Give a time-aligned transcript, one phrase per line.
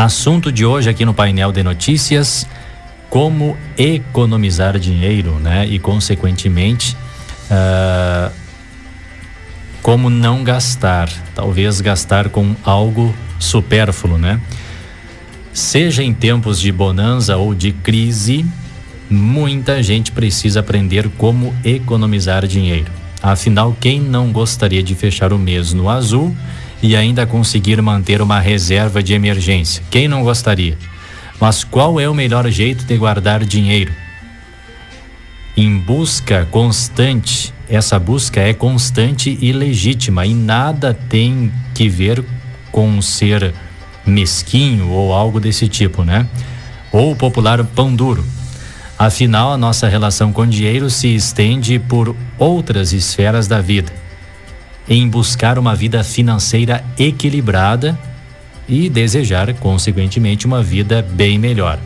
[0.00, 2.46] Assunto de hoje aqui no painel de notícias:
[3.10, 5.66] como economizar dinheiro, né?
[5.66, 6.96] E consequentemente,
[7.50, 8.32] uh,
[9.82, 14.40] como não gastar, talvez gastar com algo supérfluo, né?
[15.52, 18.46] Seja em tempos de bonança ou de crise,
[19.10, 22.90] muita gente precisa aprender como economizar dinheiro.
[23.22, 26.34] Afinal, quem não gostaria de fechar o mês no azul
[26.82, 29.82] e ainda conseguir manter uma reserva de emergência?
[29.90, 30.76] Quem não gostaria?
[31.40, 33.92] Mas qual é o melhor jeito de guardar dinheiro?
[35.56, 42.24] Em busca constante, essa busca é constante e legítima e nada tem que ver
[42.70, 43.52] com ser
[44.06, 46.26] mesquinho ou algo desse tipo, né?
[46.92, 48.24] Ou o popular pão duro.
[48.98, 53.92] Afinal, a nossa relação com dinheiro se estende por outras esferas da vida.
[54.92, 57.96] Em buscar uma vida financeira equilibrada
[58.68, 61.78] e desejar, consequentemente, uma vida bem melhor.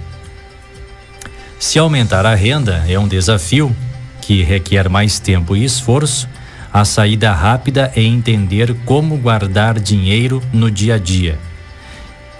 [1.60, 3.76] Se aumentar a renda é um desafio
[4.22, 6.26] que requer mais tempo e esforço,
[6.72, 11.38] a saída rápida é entender como guardar dinheiro no dia a dia.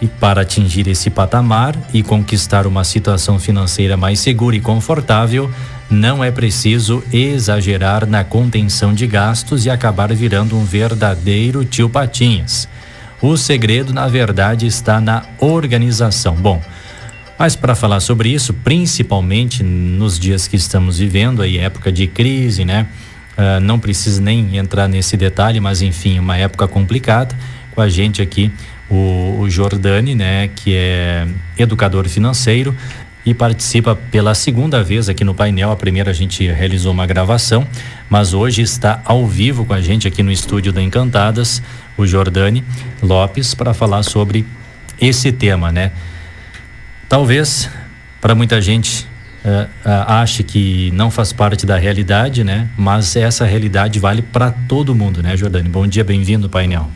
[0.00, 5.50] E para atingir esse patamar e conquistar uma situação financeira mais segura e confortável,
[5.90, 12.68] não é preciso exagerar na contenção de gastos e acabar virando um verdadeiro tio Patinhas.
[13.20, 16.34] O segredo, na verdade, está na organização.
[16.34, 16.62] Bom,
[17.38, 22.64] mas para falar sobre isso, principalmente nos dias que estamos vivendo, aí época de crise,
[22.64, 22.86] né?
[23.36, 27.34] Uh, não precisa nem entrar nesse detalhe, mas enfim, uma época complicada.
[27.74, 28.52] Com a gente aqui,
[28.88, 31.26] o, o Jordani, né, que é
[31.58, 32.74] educador financeiro
[33.24, 35.70] e participa pela segunda vez aqui no painel.
[35.70, 37.66] A primeira a gente realizou uma gravação,
[38.08, 41.62] mas hoje está ao vivo com a gente aqui no estúdio da Encantadas,
[41.96, 42.62] o Jordani
[43.02, 44.44] Lopes, para falar sobre
[45.00, 45.92] esse tema, né?
[47.08, 47.70] Talvez
[48.20, 49.06] para muita gente
[49.44, 52.68] uh, uh, ache que não faz parte da realidade, né?
[52.76, 55.68] Mas essa realidade vale para todo mundo, né, Jordani?
[55.68, 56.90] Bom dia, bem-vindo painel.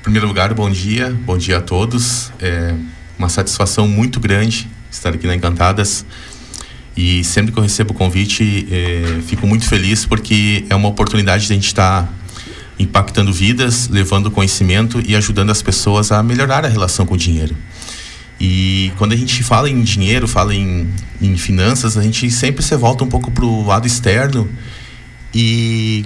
[0.00, 2.32] Em primeiro lugar, bom dia, bom dia a todos.
[2.40, 2.74] É
[3.18, 6.04] uma satisfação muito grande estar aqui na Encantadas.
[6.96, 11.46] E sempre que eu recebo o convite, é, fico muito feliz porque é uma oportunidade
[11.46, 12.08] de a gente estar tá
[12.78, 17.56] impactando vidas, levando conhecimento e ajudando as pessoas a melhorar a relação com o dinheiro.
[18.40, 20.88] E quando a gente fala em dinheiro, fala em,
[21.20, 24.48] em finanças, a gente sempre se volta um pouco para o lado externo
[25.32, 26.04] e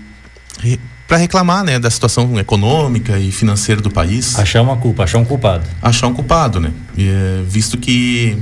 [1.06, 4.38] para reclamar né, da situação econômica e financeira do país.
[4.38, 5.66] Achar uma culpa, achar um culpado.
[5.81, 6.71] Achar um culpado, né?
[6.97, 8.37] E, é, visto que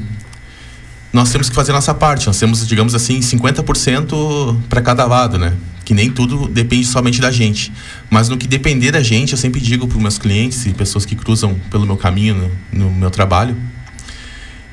[1.16, 5.54] nós temos que fazer nossa parte, nós temos, digamos assim, 50% para cada lado, né?
[5.82, 7.72] Que nem tudo depende somente da gente.
[8.10, 11.06] Mas no que depender da gente, eu sempre digo para os meus clientes e pessoas
[11.06, 13.56] que cruzam pelo meu caminho, no, no meu trabalho,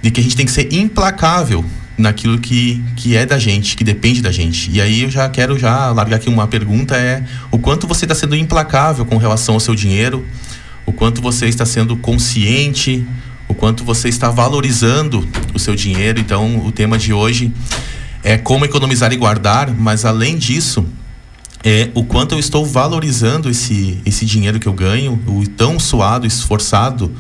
[0.02, 1.64] de que a gente tem que ser implacável
[1.98, 4.70] naquilo que, que é da gente, que depende da gente.
[4.70, 8.16] E aí eu já quero já largar aqui uma pergunta é o quanto você está
[8.16, 10.26] sendo implacável com relação ao seu dinheiro,
[10.86, 13.08] o quanto você está sendo consciente,
[13.54, 16.20] o quanto você está valorizando o seu dinheiro.
[16.20, 17.54] Então, o tema de hoje
[18.24, 20.84] é como economizar e guardar, mas além disso,
[21.64, 26.26] é o quanto eu estou valorizando esse, esse dinheiro que eu ganho, o tão suado,
[26.26, 27.12] esforçado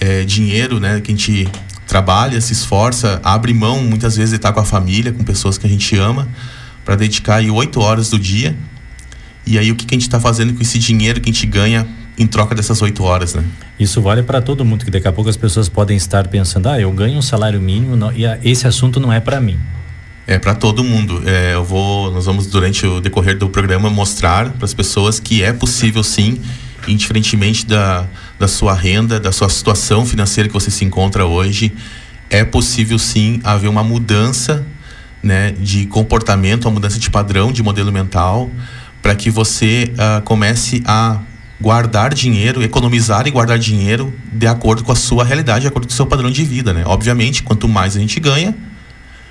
[0.00, 1.48] é, dinheiro, né, que a gente
[1.88, 5.66] trabalha, se esforça, abre mão muitas vezes de estar com a família, com pessoas que
[5.66, 6.28] a gente ama,
[6.84, 8.56] para dedicar aí oito horas do dia.
[9.44, 11.46] E aí o que, que a gente está fazendo com esse dinheiro que a gente
[11.46, 11.88] ganha
[12.18, 13.44] em troca dessas oito horas, né?
[13.78, 16.80] Isso vale para todo mundo, que daqui a pouco as pessoas podem estar pensando, ah,
[16.80, 19.58] eu ganho um salário mínimo não, e a, esse assunto não é para mim.
[20.26, 21.22] É para todo mundo.
[21.24, 25.42] É, eu vou, nós vamos durante o decorrer do programa mostrar para as pessoas que
[25.42, 26.38] é possível sim,
[26.86, 28.06] indiferentemente da,
[28.38, 31.72] da sua renda, da sua situação financeira que você se encontra hoje,
[32.28, 34.66] é possível sim haver uma mudança,
[35.22, 38.50] né, de comportamento, uma mudança de padrão, de modelo mental,
[39.00, 41.20] para que você uh, comece a
[41.60, 45.92] guardar dinheiro, economizar e guardar dinheiro de acordo com a sua realidade, de acordo com
[45.92, 46.82] o seu padrão de vida, né?
[46.86, 48.54] Obviamente, quanto mais a gente ganha,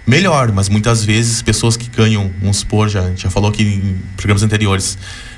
[0.06, 4.44] melhor, mas muitas vezes pessoas que ganham, vamos supor, já, já falou aqui em programas
[4.44, 4.98] anteriores,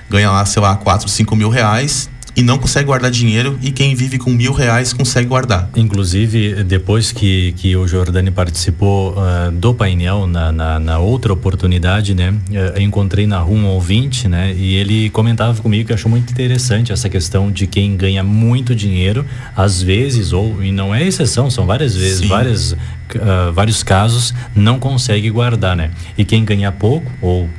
[0.10, 2.10] ganham lá, sei lá, 4, 5 mil reais,
[2.40, 5.70] e não consegue guardar dinheiro e quem vive com mil reais consegue guardar.
[5.76, 12.16] Inclusive, depois que, que o Jordani participou uh, do painel na, na, na, outra oportunidade,
[12.16, 12.30] né?
[12.30, 14.56] Uh, encontrei na rua um ouvinte, né?
[14.58, 19.26] E ele comentava comigo que achou muito interessante essa questão de quem ganha muito dinheiro,
[19.54, 22.28] às vezes, ou, e não é exceção, são várias vezes, Sim.
[22.28, 22.74] várias
[23.18, 25.92] uh, vários casos não consegue guardar, né?
[26.18, 27.50] E quem ganha pouco ou uh,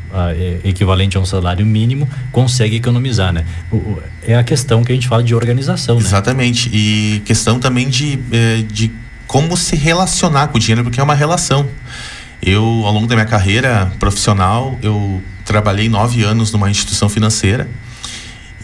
[0.65, 3.45] equivalente a um salário mínimo consegue economizar, né?
[3.73, 6.03] O, é a questão que a gente fala de organização, né?
[6.03, 6.71] Exatamente.
[6.73, 8.91] E questão também de, eh, de
[9.27, 11.69] como se relacionar com o dinheiro, porque é uma relação.
[12.43, 17.69] Eu, ao longo da minha carreira profissional, eu trabalhei nove anos numa instituição financeira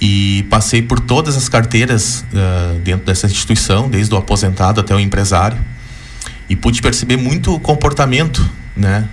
[0.01, 5.01] e passei por todas as carteiras uh, dentro dessa instituição, desde o aposentado até o
[5.01, 5.59] empresário,
[6.49, 9.09] e pude perceber muito comportamento, né?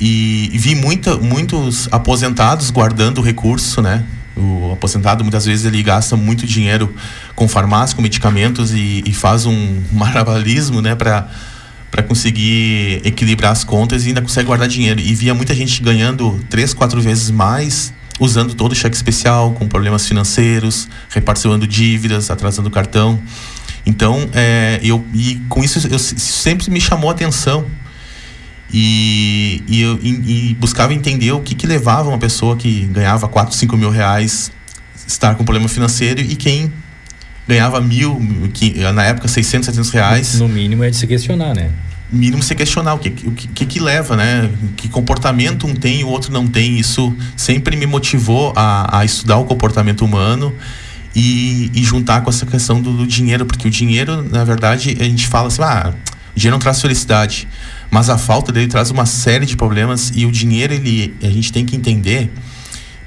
[0.00, 4.04] E, e vi muita, muitos aposentados guardando o recurso, né?
[4.36, 6.94] O aposentado muitas vezes ele gasta muito dinheiro
[7.34, 10.94] com farmácia, com medicamentos e, e faz um maravilhismo, né?
[10.94, 11.28] Para
[11.90, 15.00] para conseguir equilibrar as contas e ainda consegue guardar dinheiro.
[15.00, 19.66] E via muita gente ganhando três, quatro vezes mais, usando todo o cheque especial, com
[19.66, 23.18] problemas financeiros, reparcelando dívidas, atrasando o cartão.
[23.86, 27.64] Então, é, eu, e com isso, eu, sempre me chamou a atenção.
[28.72, 33.28] E, e, eu, e, e buscava entender o que, que levava uma pessoa que ganhava
[33.28, 34.50] 4, 5 mil reais
[35.06, 36.72] estar com problema financeiro e quem
[37.46, 38.20] ganhava mil,
[38.52, 40.40] que, na época 600, 700 reais.
[40.40, 41.70] No mínimo é de se questionar, né?
[42.10, 44.50] mínimo se questionar o que, o que, que leva, né?
[44.76, 46.78] Que comportamento um tem e o outro não tem.
[46.78, 50.54] Isso sempre me motivou a, a estudar o comportamento humano
[51.16, 55.04] e, e juntar com essa questão do, do, dinheiro, porque o dinheiro, na verdade, a
[55.04, 55.94] gente fala assim, ah,
[56.34, 57.48] o dinheiro não traz felicidade,
[57.90, 61.50] mas a falta dele traz uma série de problemas e o dinheiro, ele, a gente
[61.50, 62.30] tem que entender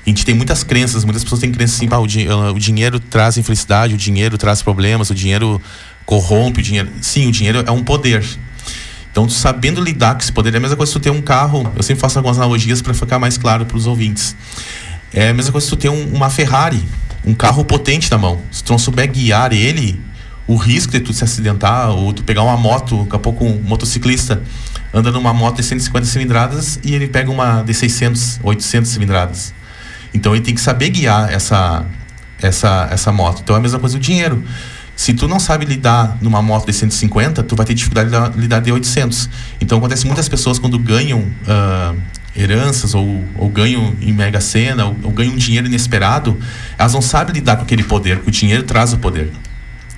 [0.06, 3.00] a gente tem muitas crenças, muitas pessoas têm crenças assim, ah, o, di o dinheiro
[3.00, 5.62] traz infelicidade, o dinheiro traz problemas, o dinheiro
[6.04, 6.90] corrompe, o dinheiro.
[7.00, 8.26] Sim, o dinheiro é um poder.
[9.12, 11.72] Então, sabendo lidar com esse poder, é a mesma coisa se tu ter um carro.
[11.76, 14.36] Eu sempre faço algumas analogias para ficar mais claro para os ouvintes.
[15.14, 16.84] É a mesma coisa se tu ter um, uma Ferrari,
[17.26, 18.40] um carro potente na mão.
[18.52, 20.00] Se tu não souber guiar ele,
[20.48, 23.62] o risco de tu se acidentar ou tu pegar uma moto, daqui a pouco um
[23.62, 24.42] motociclista
[24.94, 29.54] anda numa moto de 150 cilindradas e ele pega uma de 600, 800 cilindradas.
[30.14, 31.86] Então ele tem que saber guiar essa
[32.42, 33.42] essa essa moto.
[33.44, 34.44] Então é a mesma coisa o dinheiro.
[34.96, 38.60] Se tu não sabe lidar numa moto de 150, tu vai ter dificuldade de lidar
[38.60, 39.30] de 800.
[39.62, 41.96] Então acontece muitas pessoas quando ganham uh,
[42.36, 43.52] heranças ou, ou,
[44.02, 46.38] em mega sena ou, ou ganham dinheiro inesperado,
[46.78, 49.32] elas não sabem lidar com aquele poder, o dinheiro traz o poder.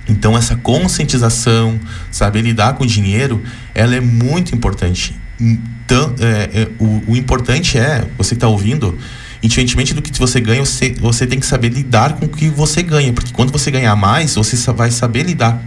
[0.08, 1.78] Então essa conscientização,
[2.10, 3.42] saber lidar com o dinheiro,
[3.74, 5.14] ela é muito importante.
[5.40, 8.98] Então, é, é, o, o importante é, você está ouvindo,
[9.42, 12.80] Independentemente do que você ganha, você, você tem que saber lidar com o que você
[12.80, 13.12] ganha.
[13.12, 15.60] Porque quando você ganhar mais, você vai saber lidar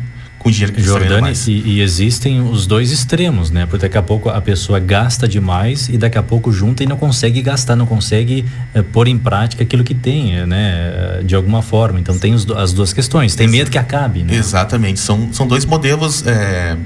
[0.46, 1.48] com o dinheiro que ganha mais.
[1.48, 3.66] E, e existem os dois extremos, né?
[3.66, 6.98] Porque daqui a pouco a pessoa gasta demais e daqui a pouco junta e não
[6.98, 11.24] consegue gastar, não consegue é, pôr em prática aquilo que tem, eh, né?
[11.24, 12.00] De alguma forma.
[12.00, 13.34] Então tem os, as duas questões.
[13.34, 14.36] Tem medo que acabe, né?
[14.36, 15.00] Exatamente.
[15.00, 16.78] São, são dois modelos, é,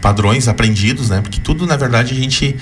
[0.00, 1.20] padrões aprendidos, né?
[1.20, 2.56] Porque tudo, na verdade, a gente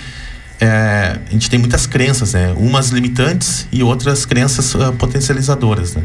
[0.58, 2.54] é, a gente tem muitas crenças, né?
[2.56, 6.02] Umas limitantes e outras crenças uh, potencializadoras, né?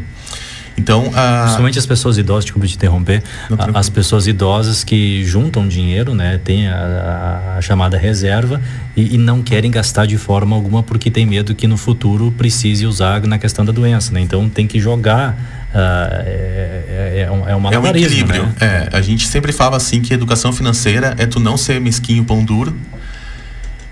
[0.78, 3.22] Então, uh, principalmente as pessoas idosas, desculpa te interromper,
[3.58, 8.60] a, as pessoas idosas que juntam dinheiro, né, tem a, a, a chamada reserva
[8.96, 12.86] e, e, não querem gastar de forma alguma porque tem medo que no futuro precise
[12.86, 14.20] usar na questão da doença, né?
[14.20, 15.32] Então tem que jogar
[15.74, 15.76] uh,
[16.24, 18.44] é, é, é, um, é uma é um equilíbrio.
[18.44, 18.54] Né?
[18.60, 22.44] É, a gente sempre fala assim que educação financeira é tu não ser mesquinho pão
[22.44, 22.74] duro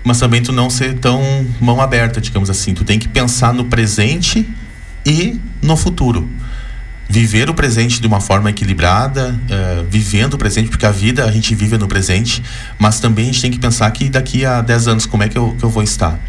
[0.05, 1.19] mas também tu não ser tão
[1.59, 2.75] mão aberta, digamos assim.
[2.75, 4.47] Tu tem que pensar no presente
[5.03, 6.29] e no futuro.
[7.07, 11.31] Viver o presente de uma forma equilibrada, uh, vivendo o presente, porque a vida a
[11.31, 12.43] gente vive no presente,
[12.79, 15.37] mas também a gente tem que pensar que daqui a 10 anos como é que
[15.37, 16.19] eu, que eu vou estar.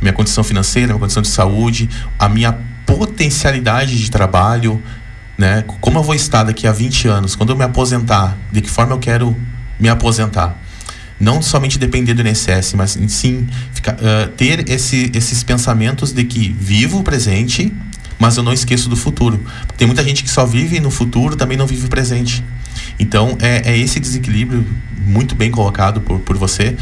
[0.00, 1.88] Minha condição financeira, minha condição de saúde,
[2.18, 2.52] a minha
[2.84, 4.82] potencialidade de trabalho,
[5.38, 5.64] né?
[5.80, 8.92] Como eu vou estar daqui a 20 anos, quando eu me aposentar, de que forma
[8.92, 9.36] eu quero
[9.78, 10.58] me aposentar
[11.18, 13.46] não somente depender do INSS, mas sim
[13.86, 17.72] uh, ter esse, esses pensamentos de que vivo o presente,
[18.24, 19.38] mas eu não esqueço do futuro.
[19.76, 22.42] Tem muita gente que só vive no futuro, também não vive o presente.
[22.98, 24.66] Então, é, é esse desequilíbrio,
[25.06, 26.74] muito bem colocado por, por você,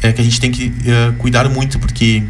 [0.00, 2.22] é que a gente tem que uh, cuidar muito, porque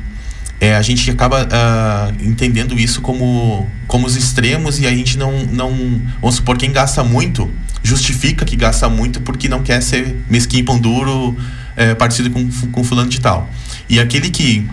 [0.60, 5.44] é, a gente acaba uh, entendendo isso como, como os extremos e a gente não,
[5.44, 6.02] não.
[6.20, 7.48] Vamos supor, quem gasta muito
[7.80, 11.36] justifica que gasta muito porque não quer ser mesquinho pão duro,
[11.76, 13.48] é, com, com fulano de tal.
[13.88, 14.68] E aquele que,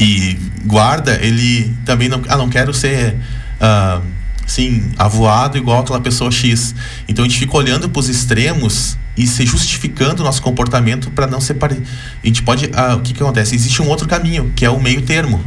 [0.00, 2.22] que guarda, ele também não.
[2.26, 3.16] Ah, não quero ser.
[3.60, 4.02] Uh,
[4.46, 6.74] assim, avoado igual aquela pessoa X.
[7.06, 11.26] Então a gente fica olhando para os extremos e se justificando o nosso comportamento para
[11.26, 11.86] não parecido.
[12.24, 12.70] A gente pode.
[12.72, 13.54] Ah, o que, que acontece?
[13.54, 15.44] Existe um outro caminho, que é o meio termo.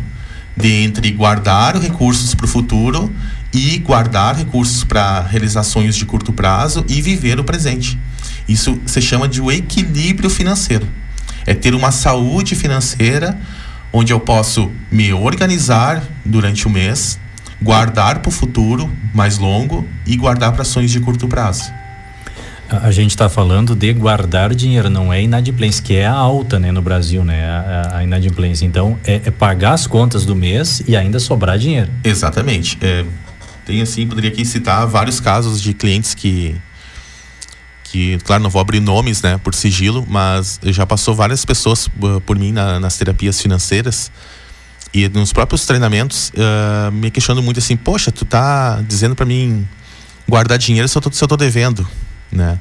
[0.55, 3.11] De entre guardar recursos para o futuro
[3.51, 7.97] e guardar recursos para realizar sonhos de curto prazo e viver o presente.
[8.47, 10.87] Isso se chama de o equilíbrio financeiro.
[11.43, 13.35] É ter uma saúde financeira
[13.93, 17.19] onde eu posso me organizar durante o mês,
[17.61, 21.71] guardar para o futuro mais longo e guardar para ações de curto prazo.
[22.69, 26.81] A gente está falando de guardar dinheiro, não é inadimplência, que é alta né, no
[26.81, 27.45] Brasil, né?
[27.45, 28.65] A, a inadimplência.
[28.65, 31.91] Então, é, é, pagar as contas do mês e ainda sobrar dinheiro.
[32.03, 32.79] Exatamente.
[32.81, 33.05] É,
[33.63, 36.55] tem assim, poderia aqui citar vários casos de clientes que
[37.93, 42.19] que, claro, não vou abrir nomes, né, por sigilo, mas já passou várias pessoas uh,
[42.21, 44.11] por mim na, nas terapias financeiras
[44.91, 49.67] e nos próprios treinamentos uh, me questionando muito assim, poxa, tu tá dizendo para mim
[50.27, 51.87] guardar dinheiro se eu, tô, se eu tô devendo,
[52.31, 52.57] né?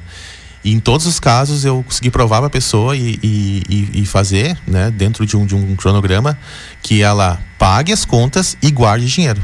[0.63, 4.55] E em todos os casos eu consegui provar para a pessoa e, e, e, fazer,
[4.67, 6.37] né, dentro de um, de um cronograma,
[6.83, 9.41] que ela pague as contas e guarde dinheiro.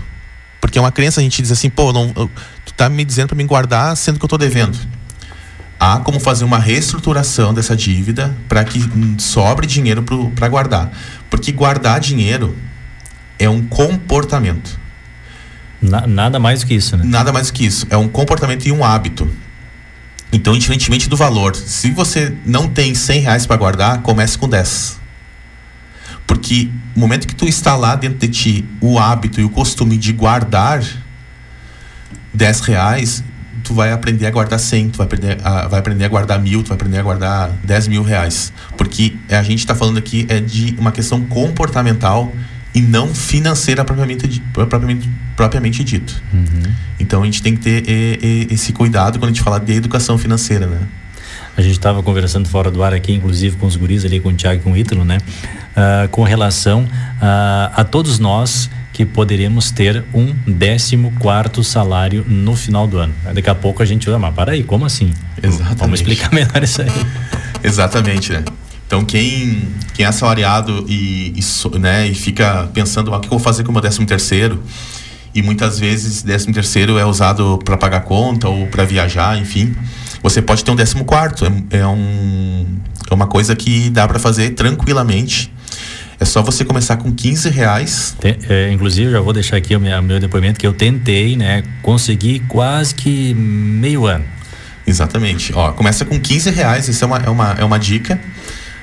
[0.62, 3.36] Porque é uma crença, a gente diz assim, pô, não, tu tá me dizendo para
[3.36, 4.78] mim guardar sendo que eu tô devendo
[5.80, 8.82] há como fazer uma reestruturação dessa dívida para que
[9.18, 10.04] sobre dinheiro
[10.36, 10.92] para guardar.
[11.30, 12.56] Porque guardar dinheiro
[13.38, 14.78] é um comportamento.
[15.82, 17.04] Na, nada mais do que isso, né?
[17.06, 17.88] Nada mais do que isso.
[17.90, 19.32] É um comportamento e um hábito.
[20.32, 25.00] Então, diferentemente do valor, se você não tem 100 reais para guardar, comece com 10.
[26.28, 30.12] Porque no momento que tu instalar dentro de ti o hábito e o costume de
[30.12, 30.84] guardar
[32.34, 33.24] 10 reais,
[33.64, 36.64] tu vai aprender a guardar 100, tu vai aprender a, vai aprender a guardar mil,
[36.64, 38.54] tu vai aprender a guardar 10 mil reais.
[38.78, 42.34] Porque a gente está falando aqui é de uma questão comportamental
[42.74, 46.22] e não financeira propriamente, propriamente, propriamente dito.
[46.34, 46.72] Uhum.
[47.00, 49.74] Então a gente tem que ter e, e, esse cuidado quando a gente fala de
[49.74, 50.80] educação financeira, né?
[51.58, 54.34] A gente estava conversando fora do ar aqui, inclusive com os guris ali, com o
[54.34, 55.18] Thiago e com o Ítalo, né?
[55.72, 62.54] Uh, com relação uh, a todos nós que poderíamos ter um décimo quarto salário no
[62.54, 63.14] final do ano.
[63.34, 65.14] Daqui a pouco a gente vai, mas para aí, como assim?
[65.42, 65.80] Exatamente.
[65.80, 66.90] Vamos explicar melhor isso aí.
[67.64, 68.44] Exatamente, né?
[68.86, 73.30] Então quem, quem é assalariado e, e, né, e fica pensando, ah, o que eu
[73.30, 74.62] vou fazer com o meu décimo terceiro?
[75.34, 79.74] E muitas vezes décimo terceiro é usado para pagar conta ou para viajar, enfim.
[80.22, 82.66] Você pode ter um décimo quarto, é, é, um,
[83.10, 85.50] é uma coisa que dá para fazer tranquilamente
[86.20, 88.16] é só você começar com 15 reais.
[88.20, 91.64] Tem, é, inclusive, já vou deixar aqui o meu, meu depoimento que eu tentei, né?
[91.82, 94.26] Consegui quase que meio ano.
[94.86, 95.54] Exatamente.
[95.56, 98.20] Ó, começa com 15 reais, isso é uma, é uma, é uma dica,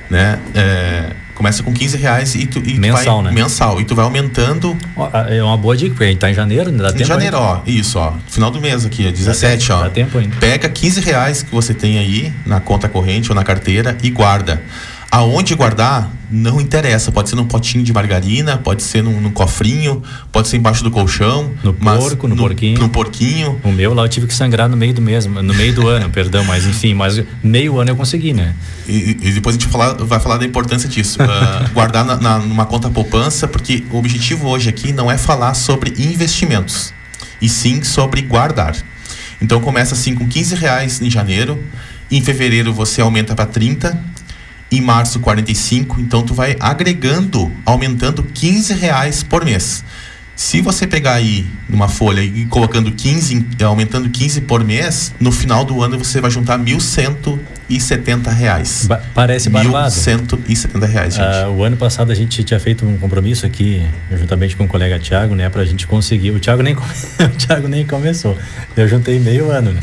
[0.09, 0.39] né?
[0.55, 3.43] É, começa com 15 reais e tu, e mensal, vai, né?
[3.43, 3.81] Mensal.
[3.81, 4.75] E tu vai aumentando.
[4.97, 7.05] Ó, é uma boa dica, porque a gente tá em janeiro, ainda dá em tempo.
[7.05, 7.49] Em janeiro, ainda.
[7.49, 7.63] ó.
[7.67, 8.15] Isso, ó.
[8.29, 9.83] Final do mês aqui, 17, dá ó.
[9.83, 10.37] Dá tempo ainda.
[10.37, 14.63] Pega 15 reais que você tem aí na conta corrente ou na carteira e guarda.
[15.11, 17.13] Aonde guardar, não interessa.
[17.13, 20.91] Pode ser num potinho de margarina, pode ser num, num cofrinho, pode ser embaixo do
[20.91, 21.53] colchão.
[21.63, 22.81] No porco, no, no, porquinho.
[22.81, 23.61] No porquinho.
[23.63, 26.11] O meu lá eu tive que sangrar no meio do mesmo, no meio do ano,
[26.11, 28.55] perdão, mas enfim, mas meio ano eu consegui, né?
[28.89, 31.19] E, e depois a gente falar, vai falar da importância disso.
[31.23, 35.55] uh, guardar na, na, numa conta poupança, porque o objetivo hoje aqui não é falar
[35.55, 36.93] sobre investimentos,
[37.41, 38.77] e sim sobre guardar.
[39.41, 41.63] Então começa assim com 15 reais em janeiro,
[42.11, 44.16] em fevereiro você aumenta para 30
[44.77, 49.85] em março 45, então tu vai agregando, aumentando 15 reais por mês.
[50.37, 55.65] Se você pegar aí uma folha e colocando 15, aumentando 15 por mês, no final
[55.65, 58.85] do ano você vai juntar 1.170 reais.
[58.87, 59.95] Ba parece barbado.
[59.95, 61.25] 1.170 reais, gente.
[61.25, 64.99] Uh, o ano passado a gente tinha feito um compromisso aqui, juntamente com o colega
[64.99, 66.33] Tiago, né, pra gente conseguir.
[66.33, 68.37] O Tiago nem, o Thiago nem começou.
[68.77, 69.81] Eu juntei meio ano, né?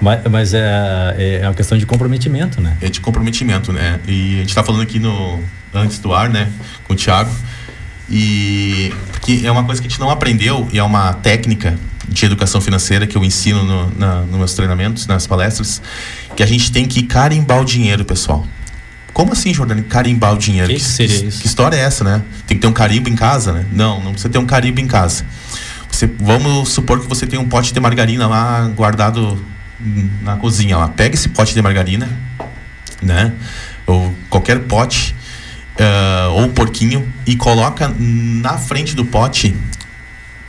[0.00, 2.76] Mas, mas é, é, é uma questão de comprometimento, né?
[2.80, 3.98] É de comprometimento, né?
[4.06, 6.50] E a gente está falando aqui no antes do ar, né,
[6.84, 7.30] com o Thiago.
[8.08, 11.76] E que é uma coisa que a gente não aprendeu e é uma técnica
[12.08, 15.82] de educação financeira que eu ensino no, na, nos meus treinamentos, nas palestras,
[16.36, 18.46] que a gente tem que carimbar o dinheiro, pessoal.
[19.12, 19.82] Como assim, Jordani?
[19.82, 20.68] Carimbar o dinheiro?
[20.68, 21.40] Que, que seria isso?
[21.40, 22.22] Que história é essa, né?
[22.46, 23.66] Tem que ter um carimbo em casa, né?
[23.72, 25.24] Não, não precisa ter um carimbo em casa.
[25.90, 29.42] Você, vamos supor que você tem um pote de margarina lá guardado
[30.22, 30.88] na cozinha lá.
[30.88, 32.08] Pega esse pote de margarina,
[33.02, 33.32] né?
[33.86, 35.14] Ou qualquer pote,
[35.78, 39.56] uh, ou um porquinho, e coloca na frente do pote.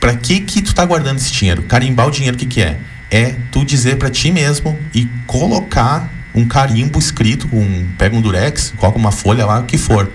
[0.00, 1.62] Para que que tu tá guardando esse dinheiro?
[1.62, 2.78] Carimbar o dinheiro, o que que é?
[3.10, 8.72] É tu dizer para ti mesmo e colocar um carimbo escrito, um, pega um durex,
[8.76, 10.10] coloca uma folha lá, o que for.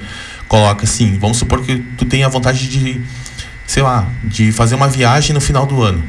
[0.48, 3.02] Coloca assim, vamos supor que tu tenha vontade de,
[3.66, 6.04] sei lá, de fazer uma viagem no final do ano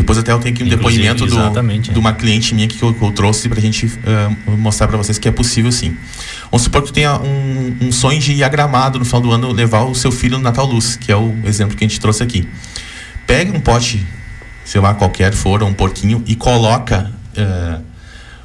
[0.00, 2.94] depois até eu tenho aqui um Inclusive, depoimento do, de uma cliente minha que eu,
[2.94, 5.96] que eu trouxe para a gente uh, mostrar para vocês que é possível sim.
[6.50, 9.32] Vamos supor que tu tenha um, um, sonho de ir a Gramado no final do
[9.32, 12.00] ano levar o seu filho no Natal Luz, que é o exemplo que a gente
[12.00, 12.48] trouxe aqui.
[13.26, 14.06] Pega um pote,
[14.64, 17.82] sei lá, qualquer for, um porquinho, e coloca, uh,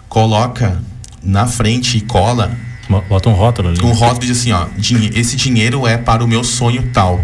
[0.09, 0.81] coloca
[1.21, 2.57] na frente e cola.
[3.07, 3.81] Bota um rótulo ali.
[3.81, 4.67] Um rótulo diz assim, ó,
[5.15, 7.23] esse dinheiro é para o meu sonho tal,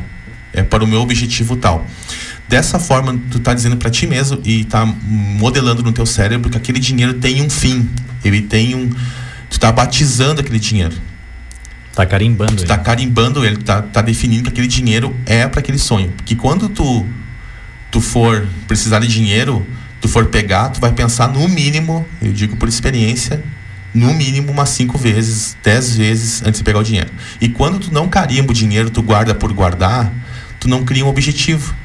[0.53, 1.85] é para o meu objetivo tal.
[2.49, 6.57] Dessa forma, tu tá dizendo para ti mesmo e tá modelando no teu cérebro que
[6.57, 7.87] aquele dinheiro tem um fim,
[8.25, 8.89] ele tem um
[9.49, 10.95] tu tá batizando aquele dinheiro.
[11.93, 12.55] Tá carimbando.
[12.55, 12.67] Tu ele.
[12.67, 16.11] tá carimbando ele, tá, tá definindo que aquele dinheiro é para aquele sonho.
[16.17, 17.05] Porque quando tu
[17.91, 19.65] tu for precisar de dinheiro,
[20.01, 23.43] tu for pegar, tu vai pensar no mínimo, eu digo por experiência,
[23.93, 27.09] no mínimo umas cinco vezes, dez vezes antes de pegar o dinheiro.
[27.39, 30.11] E quando tu não carimba o dinheiro, tu guarda por guardar,
[30.59, 31.75] tu não cria um objetivo.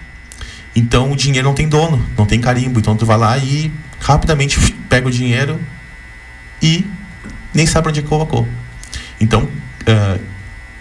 [0.74, 2.78] Então o dinheiro não tem dono, não tem carimbo.
[2.78, 5.60] Então tu vai lá e rapidamente pega o dinheiro
[6.62, 6.84] e
[7.52, 8.46] nem sabe onde colocou.
[9.20, 10.20] Então, uh,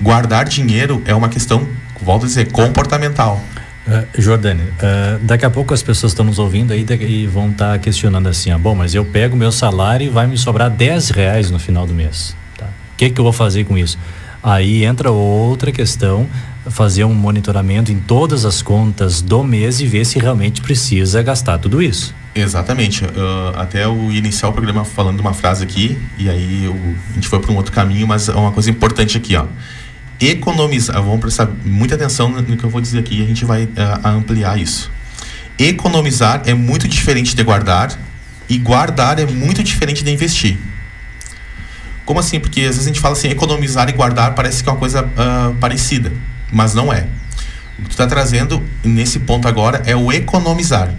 [0.01, 1.67] guardar dinheiro é uma questão,
[2.01, 3.41] volto a dizer, comportamental.
[3.85, 7.73] Uh, Jordane, uh, daqui a pouco as pessoas estão nos ouvindo aí e vão estar
[7.73, 11.09] tá questionando assim, ah, bom, mas eu pego meu salário e vai me sobrar 10
[11.09, 12.35] reais no final do mês.
[12.57, 12.65] Tá?
[12.65, 13.97] O que, que eu vou fazer com isso?
[14.41, 16.27] Aí entra outra questão,
[16.69, 21.57] fazer um monitoramento em todas as contas do mês e ver se realmente precisa gastar
[21.57, 22.13] tudo isso.
[22.33, 23.05] Exatamente.
[23.05, 23.09] Uh,
[23.55, 26.75] até eu iniciar o programa falando uma frase aqui, e aí eu,
[27.11, 29.45] a gente foi para um outro caminho, mas é uma coisa importante aqui, ó
[30.19, 34.07] economizar, vamos prestar muita atenção no que eu vou dizer aqui, a gente vai uh,
[34.07, 34.91] ampliar isso.
[35.57, 37.91] Economizar é muito diferente de guardar
[38.49, 40.57] e guardar é muito diferente de investir.
[42.05, 42.39] Como assim?
[42.39, 45.03] Porque às vezes a gente fala assim, economizar e guardar parece que é uma coisa
[45.03, 46.11] uh, parecida,
[46.53, 47.07] mas não é.
[47.77, 50.93] O que tu está trazendo nesse ponto agora é o economizar.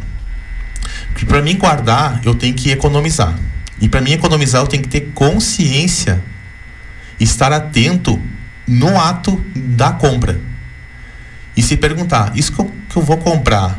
[1.11, 3.39] Porque para mim guardar, eu tenho que economizar.
[3.81, 6.23] E para mim economizar, eu tenho que ter consciência,
[7.19, 8.21] estar atento
[8.67, 10.41] no ato da compra.
[11.57, 13.79] E se perguntar, isso que eu, que eu vou comprar,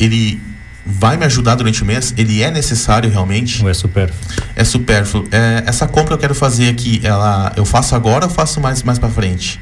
[0.00, 0.40] ele
[0.86, 2.14] vai me ajudar durante o mês?
[2.16, 3.62] Ele é necessário realmente?
[3.62, 4.18] Ou é supérfluo?
[4.56, 5.28] É supérfluo.
[5.30, 8.82] É, essa compra que eu quero fazer aqui, ela, eu faço agora ou faço mais,
[8.82, 9.60] mais para frente?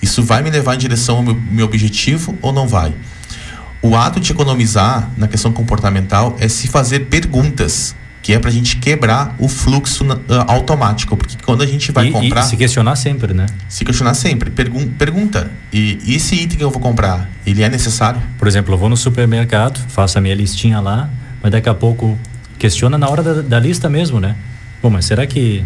[0.00, 2.94] Isso vai me levar em direção ao meu, meu objetivo ou não vai?
[3.82, 7.94] O ato de economizar na questão comportamental é se fazer perguntas
[8.26, 12.08] que é para a gente quebrar o fluxo uh, automático, porque quando a gente vai
[12.08, 12.40] e, comprar...
[12.40, 13.46] E se questionar sempre, né?
[13.68, 14.50] Se questionar sempre.
[14.50, 18.20] Pergun pergunta, e, e esse item que eu vou comprar, ele é necessário?
[18.36, 21.08] Por exemplo, eu vou no supermercado, faço a minha listinha lá,
[21.40, 22.18] mas daqui a pouco
[22.58, 24.34] questiona na hora da, da lista mesmo, né?
[24.82, 25.64] Bom, mas será que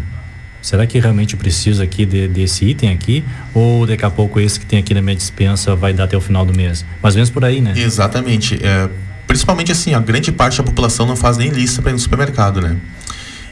[0.63, 4.67] será que realmente preciso aqui de, desse item aqui ou daqui a pouco esse que
[4.67, 7.31] tem aqui na minha dispensa vai dar até o final do mês mais ou menos
[7.31, 8.89] por aí né exatamente é,
[9.31, 12.61] principalmente assim, a grande parte da população não faz nem lista para ir no supermercado,
[12.61, 12.77] né?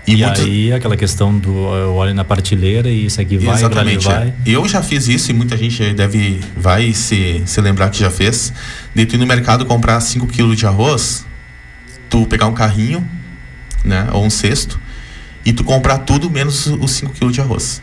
[0.05, 0.45] E, e muitas...
[0.45, 4.27] aí aquela questão do eu olho na partilheira e isso aqui vai, Exatamente, vai.
[4.27, 4.33] É.
[4.45, 8.53] Eu já fiz isso e muita gente deve vai se, se lembrar que já fez.
[8.93, 11.25] De tu ir no mercado comprar 5 quilos de arroz,
[12.11, 13.07] tu pegar um carrinho,
[13.85, 14.81] né, ou um cesto,
[15.49, 17.81] e tu comprar tudo menos os 5 quilos de arroz.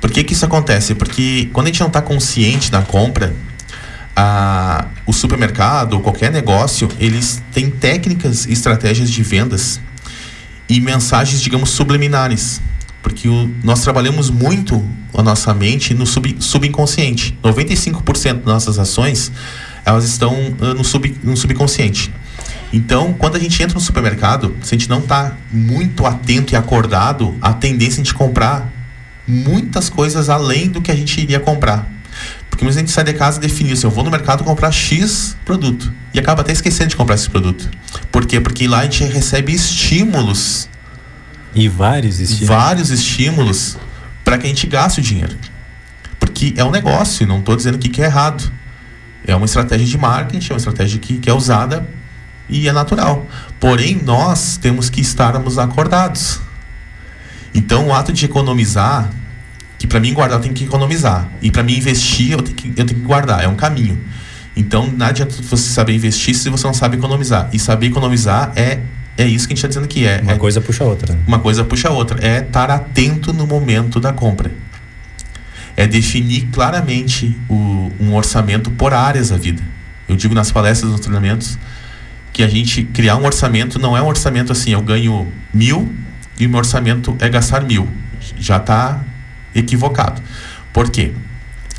[0.00, 0.92] Por que que isso acontece?
[0.92, 3.32] Porque quando a gente não está consciente da compra,
[4.16, 9.80] a, o supermercado ou qualquer negócio, eles têm técnicas e estratégias de vendas
[10.68, 12.60] e mensagens, digamos, subliminares.
[13.04, 17.38] Porque o, nós trabalhamos muito a nossa mente no sub, subconsciente.
[17.40, 19.30] 95% das nossas ações,
[19.84, 22.12] elas estão uh, no, sub, no subconsciente.
[22.72, 26.56] Então, quando a gente entra no supermercado, se a gente não está muito atento e
[26.56, 28.72] acordado, a tendência é a gente comprar
[29.28, 31.86] muitas coisas além do que a gente iria comprar.
[32.48, 34.72] Porque muitas a gente sai de casa e define assim, eu vou no mercado comprar
[34.72, 35.92] X produto.
[36.14, 37.68] E acaba até esquecendo de comprar esse produto.
[38.10, 38.40] Por quê?
[38.40, 40.68] Porque lá a gente recebe estímulos.
[41.54, 42.48] E vários estímulos.
[42.48, 43.76] Vários estímulos
[44.24, 45.36] para que a gente gaste o dinheiro.
[46.18, 48.50] Porque é um negócio, não estou dizendo que, que é errado.
[49.26, 51.86] É uma estratégia de marketing, é uma estratégia que, que é usada
[52.52, 53.26] e é natural.
[53.58, 56.40] Porém, nós temos que estarmos acordados.
[57.54, 59.10] Então, o ato de economizar
[59.82, 61.28] que para mim guardar eu tenho que economizar.
[61.42, 63.98] E para mim investir eu tenho, que, eu tenho que guardar, é um caminho.
[64.54, 67.50] Então não adianta você saber investir se você não sabe economizar.
[67.52, 68.78] E saber economizar é
[69.18, 70.20] é isso que a gente está dizendo que é.
[70.22, 71.18] Uma é, coisa puxa a outra.
[71.26, 72.24] Uma coisa puxa a outra.
[72.24, 74.52] É estar atento no momento da compra.
[75.76, 79.62] É definir claramente o, um orçamento por áreas da vida.
[80.08, 81.58] Eu digo nas palestras, nos treinamentos,
[82.32, 85.94] que a gente criar um orçamento não é um orçamento assim, eu ganho mil
[86.38, 87.88] e o meu orçamento é gastar mil.
[88.38, 89.00] Já está
[89.54, 90.22] equivocado.
[90.72, 91.12] Por quê?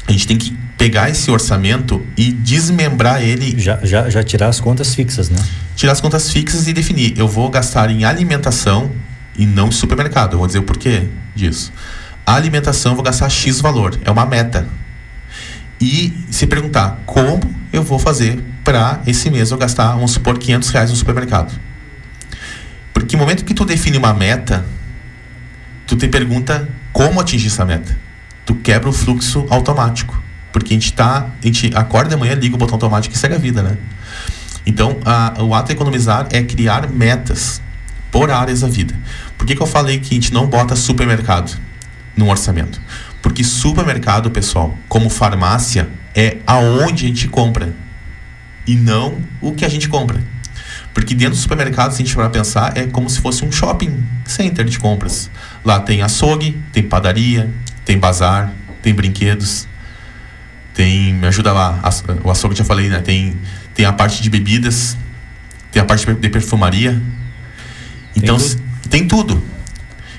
[0.07, 3.59] A gente tem que pegar esse orçamento e desmembrar ele.
[3.59, 5.41] Já, já, já tirar as contas fixas, né?
[5.75, 7.17] Tirar as contas fixas e definir.
[7.17, 8.91] Eu vou gastar em alimentação
[9.35, 10.33] e não em supermercado.
[10.33, 11.71] Eu vou dizer o porquê disso.
[12.25, 13.97] A alimentação eu vou gastar X valor.
[14.03, 14.67] É uma meta.
[15.81, 17.39] E se perguntar como
[17.71, 21.53] eu vou fazer para esse mês eu gastar, vamos supor, 500 reais no supermercado.
[22.93, 24.65] Porque no momento que tu define uma meta,
[25.85, 27.97] tu te pergunta como atingir essa meta.
[28.45, 30.21] Tu quebra o fluxo automático.
[30.51, 31.27] Porque a gente tá.
[31.41, 33.77] A gente acorda de manhã, liga o botão automático e segue a vida, né?
[34.65, 37.61] Então, a, o ato economizar é criar metas
[38.11, 38.93] por áreas da vida.
[39.37, 41.59] Por que, que eu falei que a gente não bota supermercado
[42.15, 42.79] no orçamento?
[43.21, 47.73] Porque supermercado, pessoal, como farmácia, é aonde a gente compra
[48.65, 50.21] e não o que a gente compra.
[50.93, 54.03] Porque dentro do supermercado, se a gente for pensar, é como se fosse um shopping
[54.25, 55.29] center de compras.
[55.65, 57.49] Lá tem açougue, tem padaria,
[57.83, 59.67] tem bazar, tem brinquedos,
[60.73, 61.13] tem.
[61.13, 61.81] Me ajuda lá,
[62.23, 62.99] o açougue já falei, né?
[62.99, 63.35] Tem,
[63.73, 64.95] tem a parte de bebidas,
[65.71, 67.01] tem a parte de perfumaria.
[68.15, 68.89] Então, tem tudo.
[68.89, 69.43] Tem tudo.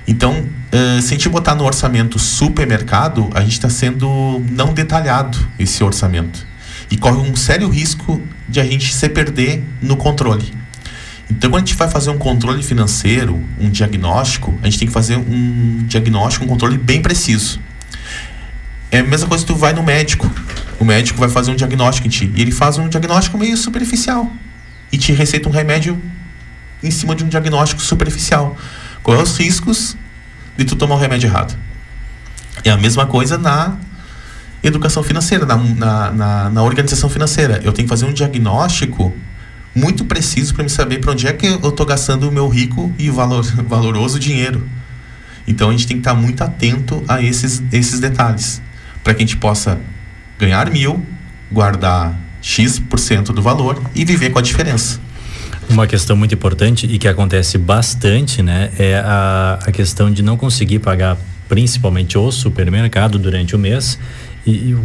[0.07, 5.39] Então, uh, se a gente botar no orçamento supermercado, a gente está sendo não detalhado
[5.59, 6.47] esse orçamento.
[6.91, 10.53] E corre um sério risco de a gente se perder no controle.
[11.31, 14.95] Então, quando a gente vai fazer um controle financeiro, um diagnóstico, a gente tem que
[14.95, 17.61] fazer um diagnóstico, um controle bem preciso.
[18.91, 20.31] É a mesma coisa que tu vai no médico.
[20.79, 22.31] O médico vai fazer um diagnóstico em ti.
[22.35, 24.31] E ele faz um diagnóstico meio superficial.
[24.93, 26.01] E te receita um remédio
[26.83, 28.57] em cima de um diagnóstico superficial.
[29.03, 29.97] Quais os riscos
[30.57, 31.57] de tu tomar o remédio errado?
[32.63, 33.77] É a mesma coisa na
[34.65, 37.61] educação financeira, na, na, na, na organização financeira.
[37.63, 39.15] Eu tenho que fazer um diagnóstico
[39.75, 42.93] muito preciso para me saber para onde é que eu estou gastando o meu rico
[42.99, 44.67] e valor, valoroso dinheiro.
[45.47, 48.63] Então a gente tem que estar tá muito atento a esses, esses detalhes
[49.03, 49.79] para que a gente possa
[50.39, 51.05] ganhar mil,
[51.53, 54.99] guardar X% do valor e viver com a diferença.
[55.69, 60.37] Uma questão muito importante e que acontece bastante, né, é a, a questão de não
[60.37, 61.17] conseguir pagar
[61.49, 63.99] principalmente o supermercado durante o mês
[64.47, 64.85] e eu,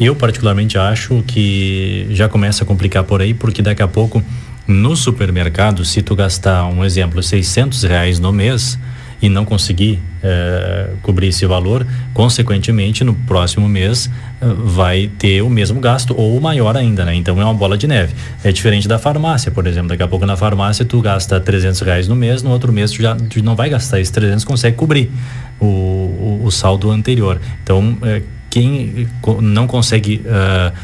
[0.00, 4.22] eu, particularmente acho que já começa a complicar por aí, porque daqui a pouco
[4.66, 8.78] no supermercado, se tu gastar um exemplo, 600 reais no mês
[9.20, 15.48] e não conseguir eh, cobrir esse valor, consequentemente no próximo mês eh, vai ter o
[15.48, 17.14] mesmo gasto ou maior ainda, né?
[17.14, 18.14] Então é uma bola de neve.
[18.44, 19.88] É diferente da farmácia, por exemplo.
[19.88, 23.00] Daqui a pouco na farmácia tu gasta 300 reais no mês, no outro mês tu
[23.00, 25.10] já tu não vai gastar esses 300, consegue cobrir
[25.58, 27.40] o, o, o saldo anterior.
[27.62, 28.22] Então eh,
[28.56, 29.06] quem
[29.42, 30.74] não consegue uh,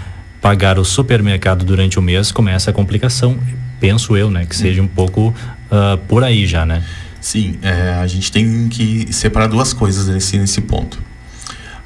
[0.43, 3.39] pagar o supermercado durante o mês começa a complicação,
[3.81, 4.45] penso eu, né?
[4.45, 6.85] Que seja um pouco uh, por aí já, né?
[7.19, 10.99] Sim, é, a gente tem que separar duas coisas nesse, nesse ponto.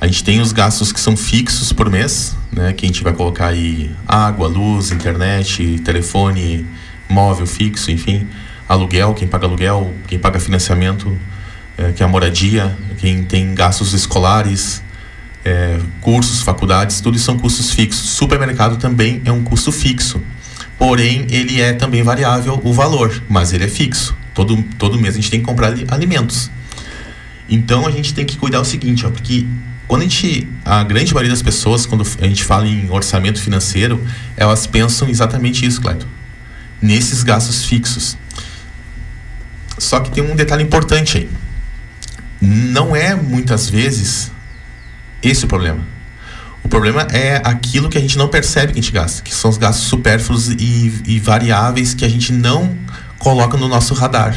[0.01, 2.73] A gente tem os gastos que são fixos por mês, né?
[2.73, 6.67] Que a gente vai colocar aí água, luz, internet, telefone,
[7.09, 8.27] móvel fixo, enfim,
[8.69, 11.17] aluguel, quem paga aluguel, quem paga financiamento,
[11.79, 14.83] é, que é a moradia, quem tem gastos escolares,
[15.47, 18.11] é, cursos, faculdades, tudo são custos fixos.
[18.11, 20.21] Supermercado também é um custo fixo.
[20.77, 24.17] Porém, ele é também variável o valor, mas ele é fixo.
[24.35, 26.51] Todo, todo mês a gente tem que comprar alimentos.
[27.49, 29.47] Então a gente tem que cuidar o seguinte, ó, porque
[29.87, 30.49] quando a gente.
[30.65, 34.05] A grande maioria das pessoas, quando a gente fala em orçamento financeiro,
[34.37, 36.09] elas pensam exatamente isso, Cleiton.
[36.83, 38.19] Nesses gastos fixos.
[39.79, 41.31] Só que tem um detalhe importante aí.
[42.41, 44.33] Não é muitas vezes
[45.23, 45.81] esse é o problema.
[46.63, 49.49] O problema é aquilo que a gente não percebe que a gente gasta, que são
[49.49, 52.77] os gastos supérfluos e, e variáveis que a gente não
[53.19, 54.37] coloca no nosso radar.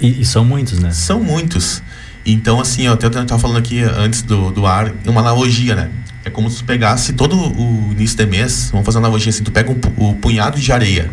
[0.00, 0.92] E, e, são muitos, né?
[0.92, 1.82] São muitos.
[2.26, 5.90] Então, assim, eu até estava falando aqui antes do, do ar, uma analogia, né?
[6.24, 9.42] É como se tu pegasse todo o início de mês, vamos fazer uma analogia assim,
[9.42, 11.10] tu pega um, o punhado de areia.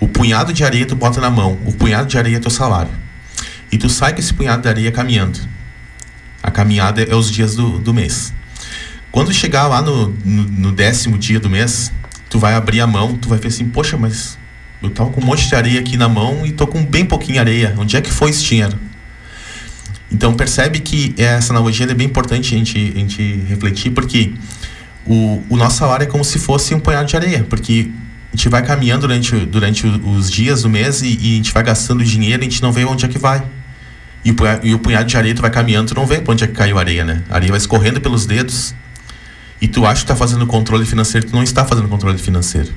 [0.00, 2.90] O punhado de areia tu bota na mão, o punhado de areia é teu salário.
[3.70, 5.38] E tu sai com esse punhado de areia caminhando.
[6.48, 8.32] A caminhada é os dias do, do mês.
[9.12, 11.92] Quando chegar lá no, no, no, décimo dia do mês,
[12.30, 14.38] tu vai abrir a mão, tu vai ver assim, poxa, mas
[14.82, 17.38] eu tava com um monte de areia aqui na mão e tô com bem pouquinho
[17.38, 17.74] areia.
[17.76, 18.78] Onde é que foi esse dinheiro?
[20.10, 24.32] Então percebe que essa analogia é bem importante a gente, a gente refletir, porque
[25.06, 27.90] o, o nosso salário é como se fosse um punhado de areia, porque
[28.32, 31.62] a gente vai caminhando durante, durante os dias do mês e, e a gente vai
[31.62, 33.44] gastando dinheiro e a gente não vê onde é que vai.
[34.24, 36.44] E o, e o punhado de areia tu vai caminhando, tu não vê pra onde
[36.44, 37.22] é que caiu a areia, né?
[37.30, 38.74] A areia vai escorrendo pelos dedos
[39.60, 42.72] e tu acha que tá fazendo controle financeiro, tu não está fazendo controle financeiro.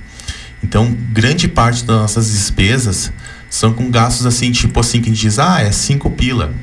[0.63, 3.11] Então, grande parte das nossas despesas
[3.49, 6.53] são com gastos assim, tipo assim, que a gente diz, ah, é 5 pila.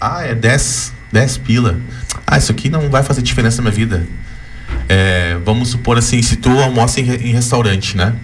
[0.00, 1.78] Ah, é 10, 10 pila.
[2.26, 4.06] Ah, isso aqui não vai fazer diferença na minha vida.
[4.88, 8.14] É, vamos supor assim, se tu almoça em, em restaurante, né?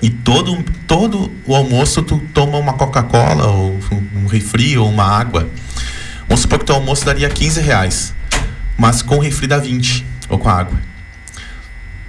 [0.00, 3.78] E todo, todo o almoço tu toma uma Coca-Cola, ou
[4.14, 5.48] um refri, ou uma água.
[6.28, 8.14] Vamos supor que teu almoço daria 15 reais.
[8.76, 10.78] Mas com refri dá 20, ou com água.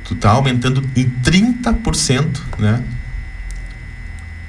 [0.03, 2.83] Tu tá aumentando em 30%, né?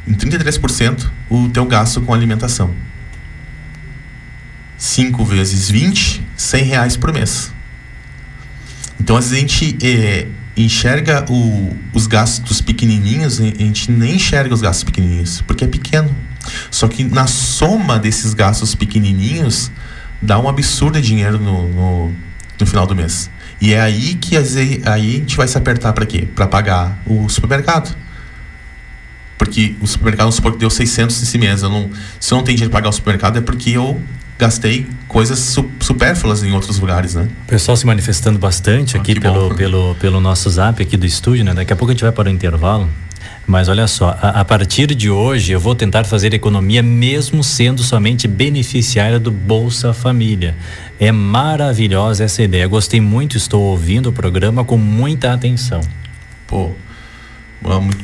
[0.07, 2.75] Em 33% o teu gasto com alimentação.
[4.77, 7.53] 5 vezes 20, 100 reais por mês.
[8.99, 14.55] Então, às vezes a gente é, enxerga o, os gastos pequenininhos, a gente nem enxerga
[14.55, 16.15] os gastos pequenininhos, porque é pequeno.
[16.71, 19.71] Só que na soma desses gastos pequenininhos,
[20.21, 22.13] dá um absurdo de dinheiro no, no,
[22.59, 23.31] no final do mês.
[23.61, 26.27] E é aí que aí a gente vai se apertar para quê?
[26.35, 27.95] Para pagar o supermercado.
[29.37, 31.63] Porque o supermercado, vamos supor que deu 600 esse mês.
[31.63, 34.01] Eu não, se eu não tenho dinheiro para pagar o supermercado, é porque eu
[34.41, 37.29] gastei coisas su supérfluas em outros lugares, né?
[37.45, 41.45] O pessoal se manifestando bastante aqui ah, pelo, pelo, pelo nosso zap aqui do estúdio,
[41.45, 41.53] né?
[41.53, 42.89] Daqui a pouco a gente vai para o intervalo.
[43.47, 47.83] Mas olha só, a, a, partir de hoje eu vou tentar fazer economia mesmo sendo
[47.83, 50.55] somente beneficiária do Bolsa Família.
[50.99, 52.67] É maravilhosa essa ideia.
[52.67, 55.81] Gostei muito, estou ouvindo o programa com muita atenção.
[56.47, 56.71] Pô,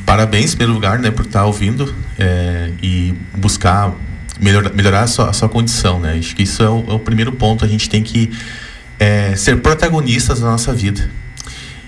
[0.05, 3.93] parabéns em primeiro lugar, né, por estar ouvindo é, e buscar
[4.39, 6.15] melhor, melhorar a sua, a sua, condição, né?
[6.17, 7.63] Acho que isso é o, é o primeiro ponto.
[7.63, 8.31] A gente tem que
[8.99, 11.09] é, ser protagonistas da nossa vida.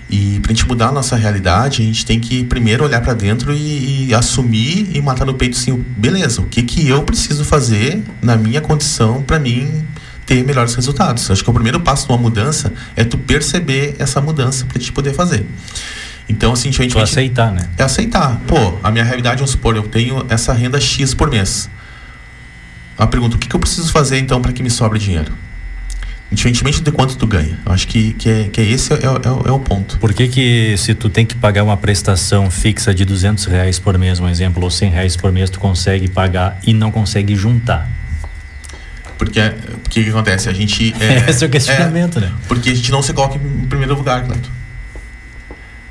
[0.09, 3.13] E para a gente mudar a nossa realidade, a gente tem que primeiro olhar para
[3.13, 7.45] dentro e, e, assumir e matar no peito assim, beleza, o que que eu preciso
[7.45, 9.85] fazer na minha condição para mim
[10.25, 11.29] ter melhores resultados.
[11.29, 14.91] Acho que o primeiro passo de uma mudança é tu perceber essa mudança para te
[14.91, 15.45] poder fazer.
[16.27, 16.97] Então, assim, a gente.
[16.97, 17.67] Aceitar, né?
[17.77, 18.39] É aceitar.
[18.45, 21.67] Pô, a minha realidade, vamos supor, eu tenho essa renda X por mês.
[22.99, 25.31] A pergunta, o que, que eu preciso fazer então para que me sobre dinheiro?
[26.29, 27.57] Indiferentemente de quanto tu ganha.
[27.65, 29.97] Eu acho que, que, é, que é esse é, é, é, o ponto.
[29.99, 33.97] Por que que se tu tem que pagar uma prestação fixa de duzentos reais por
[33.97, 37.89] mês, um exemplo, ou cem reais por mês, tu consegue pagar e não consegue juntar?
[39.17, 40.49] Porque o que, acontece?
[40.49, 40.93] A gente.
[40.99, 42.33] É, Esse é o questionamento, é, né?
[42.49, 44.51] Porque a gente não se coloca em primeiro lugar, Cleto.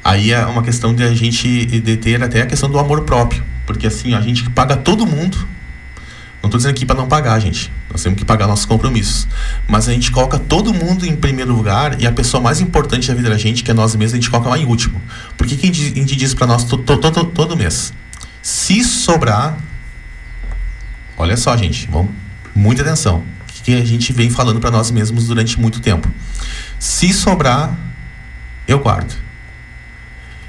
[0.04, 3.42] Aí é uma questão de a gente de ter até a questão do amor próprio.
[3.66, 5.48] Porque assim, a gente paga todo mundo
[6.48, 7.70] não estou dizendo aqui para não pagar, gente.
[7.90, 9.28] Nós temos que pagar nossos compromissos.
[9.68, 13.14] Mas a gente coloca todo mundo em primeiro lugar e a pessoa mais importante da
[13.14, 15.00] vida da gente, que é nós mesmos, a gente coloca lá em último.
[15.36, 17.92] Por que, que a gente diz para nós to, to, to, todo mês?
[18.40, 19.58] Se sobrar.
[21.16, 22.10] Olha só, gente, vamos,
[22.54, 23.22] muita atenção.
[23.62, 26.10] Que a gente vem falando para nós mesmos durante muito tempo.
[26.78, 27.76] Se sobrar,
[28.66, 29.14] eu guardo.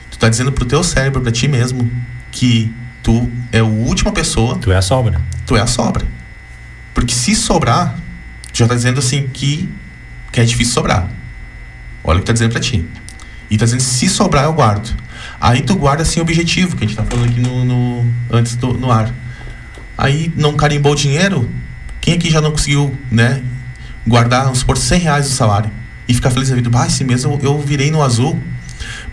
[0.09, 1.91] Tu está dizendo pro teu cérebro, para ti mesmo,
[2.31, 4.57] que tu é a última pessoa.
[4.57, 5.21] Tu é a sobra.
[5.49, 6.05] Tu é a sobra.
[6.93, 7.97] Porque se sobrar,
[8.53, 9.67] tu já tá dizendo assim que,
[10.31, 11.09] que é difícil sobrar.
[12.03, 12.85] Olha o que tá dizendo pra ti.
[13.49, 14.95] E tá dizendo se sobrar, eu guardo.
[15.41, 18.55] Aí tu guarda assim o objetivo, que a gente tá falando aqui no, no antes
[18.57, 19.11] do, no ar.
[19.97, 21.49] Aí não carimbou o dinheiro,
[21.99, 23.41] quem aqui já não conseguiu, né,
[24.05, 25.71] guardar, vamos supor, 100 reais do salário
[26.07, 26.69] e ficar feliz da vida?
[26.75, 28.39] Ah, esse mês eu, eu virei no azul.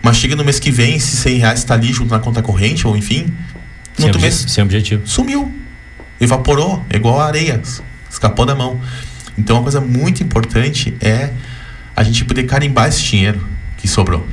[0.03, 2.85] Mas chega no mês que vem, esses 100 reais está ali junto na conta corrente,
[2.85, 3.33] ou enfim,
[3.97, 5.01] sem, obje sem objetivo.
[5.07, 5.51] Sumiu.
[6.19, 7.61] Evaporou, é igual a areia.
[8.09, 8.79] Escapou da mão.
[9.37, 11.31] Então, uma coisa muito importante é
[11.95, 13.45] a gente poder carimbar esse dinheiro
[13.77, 14.25] que sobrou.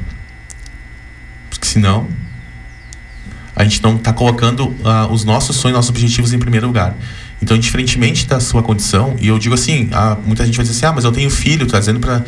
[1.50, 2.08] Porque senão,
[3.54, 6.94] a gente não está colocando uh, os nossos sonhos, nossos objetivos em primeiro lugar.
[7.42, 10.86] Então, diferentemente da sua condição, e eu digo assim, uh, muita gente vai dizer assim,
[10.86, 12.24] ah, mas eu tenho filho, tá dizendo para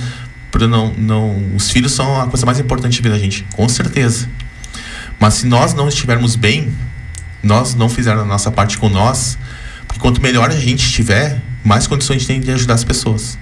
[0.66, 1.55] não, não.
[1.55, 3.45] Os filhos são a coisa mais importante da vida da gente.
[3.55, 4.27] Com certeza.
[5.19, 6.73] Mas se nós não estivermos bem,
[7.46, 9.38] nós não fizermos a nossa parte com nós,
[9.87, 13.38] porque quanto melhor a gente estiver, mais condições a gente tem de ajudar as pessoas.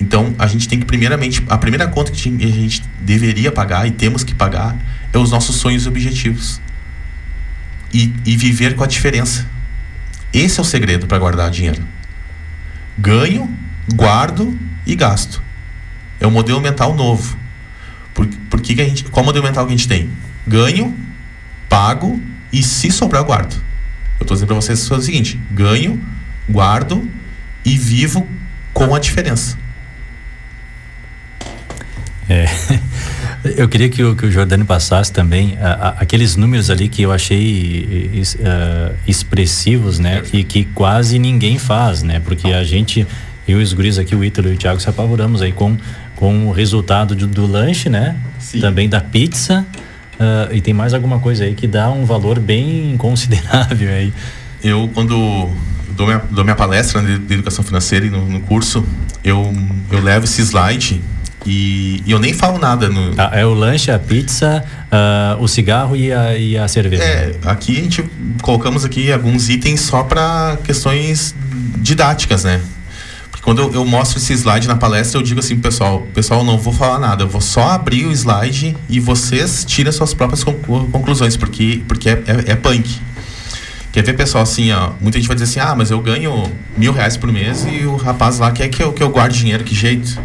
[0.00, 3.92] Então, a gente tem que, primeiramente, a primeira conta que a gente deveria pagar e
[3.92, 4.76] temos que pagar
[5.12, 6.60] é os nossos sonhos e objetivos.
[7.92, 9.46] E, e viver com a diferença.
[10.32, 11.82] Esse é o segredo para guardar dinheiro.
[12.98, 13.48] Ganho,
[13.94, 15.42] guardo e gasto.
[16.18, 17.36] É o modelo mental novo.
[18.14, 20.10] Por, por que, que a gente, qual modelo mental que a gente tem?
[20.46, 20.96] Ganho,
[21.68, 22.20] pago
[22.52, 23.54] e se sobrar, guardo.
[24.20, 26.00] Eu estou dizendo para vocês o seguinte: ganho,
[26.48, 27.08] guardo
[27.64, 28.28] e vivo
[28.72, 29.56] com a diferença.
[32.28, 32.46] É,
[33.56, 37.02] eu queria que o, que o Jordani passasse também a, a, aqueles números ali que
[37.02, 40.22] eu achei uh, expressivos, né?
[40.32, 42.20] E que quase ninguém faz, né?
[42.20, 43.06] Porque a gente,
[43.46, 45.76] eu e os guris aqui, o Ítalo e o Thiago, se apavoramos aí com,
[46.14, 48.16] com o resultado do, do lanche, né?
[48.38, 48.60] Sim.
[48.60, 49.66] Também da pizza
[50.22, 54.12] Uh, e tem mais alguma coisa aí que dá um valor bem considerável aí.
[54.62, 55.50] Eu, quando
[55.96, 58.84] dou minha, dou minha palestra de, de educação financeira e no, no, curso,
[59.24, 59.52] eu,
[59.90, 61.02] eu levo esse slide
[61.44, 62.88] e, e, eu nem falo nada.
[62.88, 63.14] No...
[63.18, 67.02] Ah, é o lanche, a pizza, uh, o cigarro e a, e a cerveja.
[67.02, 68.04] É, aqui a gente
[68.42, 71.34] colocamos aqui alguns itens só para questões
[71.78, 72.60] didáticas, né?
[73.42, 76.72] Quando eu, eu, mostro esse slide na palestra, eu digo assim, pessoal, pessoal, não vou
[76.72, 81.82] falar nada, eu vou só abrir o slide e vocês tirem suas próprias conclusões, porque,
[81.88, 82.88] porque é, é, é punk.
[83.90, 86.92] Quer ver, pessoal, assim, ó, muita gente vai dizer assim, ah, mas eu ganho mil
[86.92, 89.74] reais por mês e o rapaz lá quer que eu, que eu guarde dinheiro, que
[89.74, 90.20] jeito?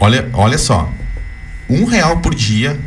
[0.00, 0.90] Olha, olha só,
[1.68, 2.78] um real por dia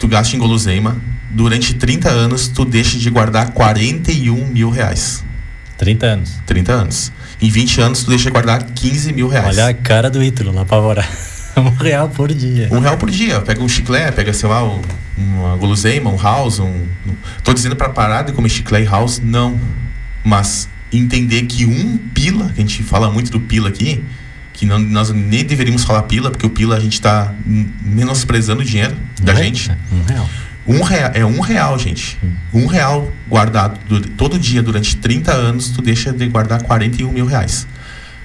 [0.00, 5.22] tu gasta em guloseima, durante 30 anos tu deixa de guardar 41 mil reais.
[5.78, 6.38] 30 anos.
[6.44, 7.12] 30 anos.
[7.40, 9.56] Em 20 anos tu deixa de guardar 15 mil reais.
[9.56, 11.08] Olha a cara do Ítalo lá apavorar.
[11.56, 12.68] um real por dia.
[12.70, 13.40] Um real por dia.
[13.40, 14.80] Pega um chiclete, pega, sei lá, um,
[15.16, 16.60] uma guloseima, um house.
[16.60, 16.86] Um.
[17.42, 19.58] Tô dizendo para parar de comer chiclete house, não.
[20.22, 24.04] Mas entender que um pila, que a gente fala muito do pila aqui,
[24.52, 27.34] que não, nós nem deveríamos falar pila, porque o pila a gente está
[27.82, 29.70] menosprezando o dinheiro da é, gente.
[29.92, 30.28] Um real.
[30.66, 32.18] Um real, é um real, gente.
[32.52, 37.26] Um real guardado do, todo dia durante 30 anos, tu deixa de guardar 41 mil
[37.26, 37.66] reais.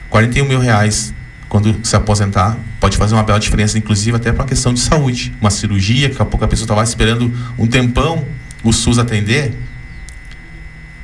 [0.09, 1.13] 41 mil reais
[1.47, 5.33] quando se aposentar, pode fazer uma bela diferença, inclusive até para a questão de saúde.
[5.39, 8.25] Uma cirurgia, que daqui a pouco a pessoa estava esperando um tempão
[8.63, 9.53] o SUS atender.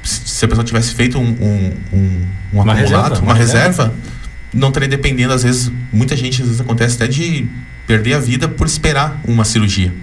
[0.03, 3.67] Se a pessoa tivesse feito um, um, um, um uma acumulado, reserva, uma, uma reserva,
[3.67, 3.93] reserva,
[4.51, 7.47] não estaria dependendo, às vezes, muita gente, às vezes acontece até de
[7.85, 9.93] perder a vida por esperar uma cirurgia.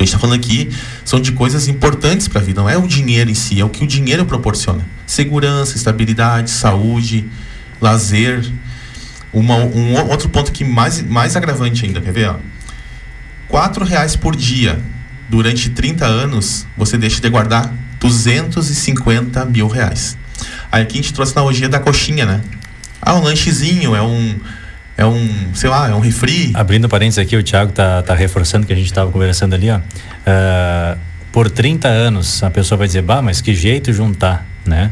[0.00, 0.70] A gente está falando aqui
[1.04, 3.68] são de coisas importantes para a vida, não é o dinheiro em si, é o
[3.68, 4.82] que o dinheiro proporciona.
[5.06, 7.28] Segurança, estabilidade, saúde,
[7.78, 8.50] lazer.
[9.30, 12.30] Uma, um outro ponto que mais, mais agravante ainda, quer ver?
[12.30, 12.36] Ó?
[13.46, 14.80] Quatro reais por dia
[15.28, 20.16] durante 30 anos, você deixa de guardar 250 mil reais.
[20.72, 22.40] Aí aqui a gente trouxe a analogia da coxinha, né?
[23.02, 24.40] Ah, um lanchezinho, é um.
[25.00, 26.50] É um, sei lá, é um refri.
[26.52, 29.78] Abrindo parênteses aqui, o Thiago tá, tá reforçando que a gente estava conversando ali, ó.
[29.78, 30.98] Uh,
[31.32, 34.90] por 30 anos, a pessoa vai dizer, bah, mas que jeito juntar, né?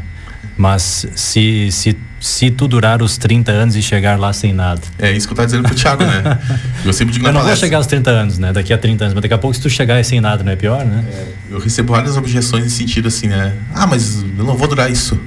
[0.57, 4.81] Mas se, se, se tu durar os 30 anos e chegar lá sem nada.
[4.97, 6.39] É isso que eu tava dizendo pro Thiago, né?
[6.83, 7.55] Eu sempre digo na Eu não palestra.
[7.55, 8.51] vou chegar aos 30 anos, né?
[8.51, 10.55] Daqui a 30 anos, mas daqui a pouco se tu chegar sem nada, não é
[10.55, 11.05] pior, né?
[11.11, 13.53] É, eu recebo várias objeções nesse sentido assim, né?
[13.75, 15.19] Ah, mas eu não vou durar isso.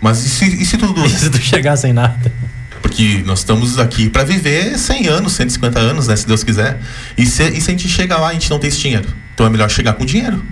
[0.00, 1.06] Mas e se, e se tudo dura?
[1.08, 2.30] E se tu chegar sem nada?
[2.82, 6.16] Porque nós estamos aqui para viver 100 anos, 150 anos, né?
[6.16, 6.78] Se Deus quiser.
[7.16, 9.08] E se, e se a gente chega lá e a gente não tem esse dinheiro?
[9.34, 10.42] Então é melhor chegar com dinheiro.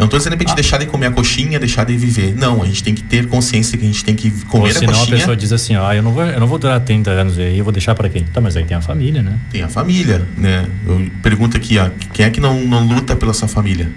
[0.00, 0.54] Eu não estou dizendo para ah.
[0.54, 2.34] deixar de comer a coxinha, deixar de viver.
[2.34, 4.94] Não, a gente tem que ter consciência que a gente tem que comer Ou senão
[4.94, 5.16] a coxinha.
[5.16, 7.58] a pessoa diz assim, ó, eu não vou, eu não vou durar 30 anos aí,
[7.58, 8.24] eu vou deixar para quem?
[8.24, 9.38] Tá, mas aí tem a família, né?
[9.52, 10.66] Tem a família, né?
[10.86, 13.90] Eu pergunto aqui, ó, quem é que não, não luta pela sua família?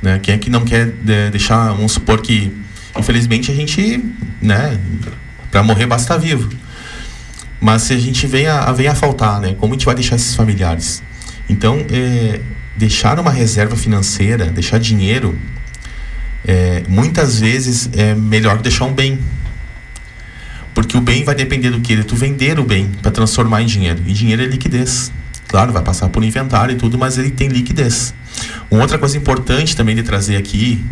[0.00, 0.18] Né?
[0.22, 2.50] Quem é que não quer de, deixar, vamos supor que,
[2.98, 4.02] infelizmente, a gente,
[4.40, 4.80] né,
[5.50, 6.48] para morrer basta estar vivo.
[7.60, 9.54] Mas se a gente vem a, vem a faltar, né?
[9.58, 11.02] Como a gente vai deixar esses familiares?
[11.48, 12.40] Então, é,
[12.76, 15.38] deixar uma reserva financeira, deixar dinheiro,
[16.46, 19.18] é, muitas vezes é melhor deixar um bem.
[20.72, 21.94] Porque o bem vai depender do que?
[21.96, 24.02] De tu vender o bem para transformar em dinheiro.
[24.06, 25.12] E dinheiro é liquidez.
[25.48, 28.14] Claro, vai passar por inventário e tudo, mas ele tem liquidez.
[28.70, 30.82] Uma outra coisa importante também de trazer aqui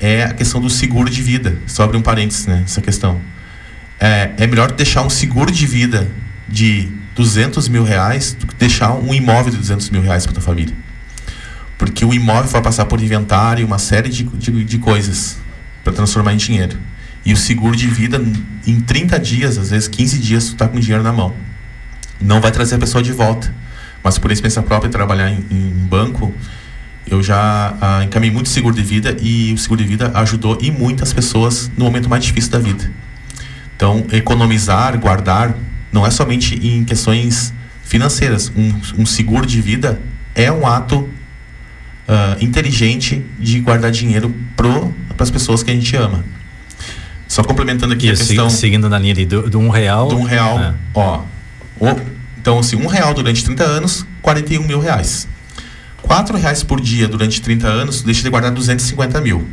[0.00, 1.56] é a questão do seguro de vida.
[1.78, 2.62] Abrir um parênteses, né?
[2.64, 3.20] Essa questão.
[4.00, 6.10] É, é melhor deixar um seguro de vida
[6.48, 10.42] de 200 mil reais do que deixar um imóvel de 200 mil reais para tua
[10.42, 10.74] família.
[11.78, 15.38] Porque o imóvel vai passar por inventário, e uma série de, de, de coisas
[15.82, 16.76] para transformar em dinheiro.
[17.24, 18.22] E o seguro de vida,
[18.66, 21.34] em 30 dias, às vezes 15 dias, tu está com dinheiro na mão.
[22.20, 23.52] Não vai trazer a pessoa de volta.
[24.02, 26.34] Mas por experiência própria, trabalhar em, em banco,
[27.06, 30.70] eu já ah, encaminhei muito seguro de vida e o seguro de vida ajudou e
[30.70, 32.90] muitas pessoas no momento mais difícil da vida.
[33.76, 35.54] Então, economizar, guardar,
[35.92, 38.52] não é somente em questões financeiras.
[38.56, 40.00] Um, um seguro de vida
[40.34, 41.08] é um ato
[42.08, 46.24] uh, inteligente de guardar dinheiro para as pessoas que a gente ama.
[47.26, 48.48] Só complementando aqui e a questão.
[48.50, 50.08] Seguindo na linha do, do um real.
[50.08, 50.58] Do um real.
[50.60, 50.74] É.
[50.94, 51.22] Ó,
[51.80, 52.00] o,
[52.38, 55.26] então, assim, um real durante 30 anos, 41 mil reais.
[56.02, 59.48] Quatro reais por dia durante 30 anos, deixa de guardar 250 mil.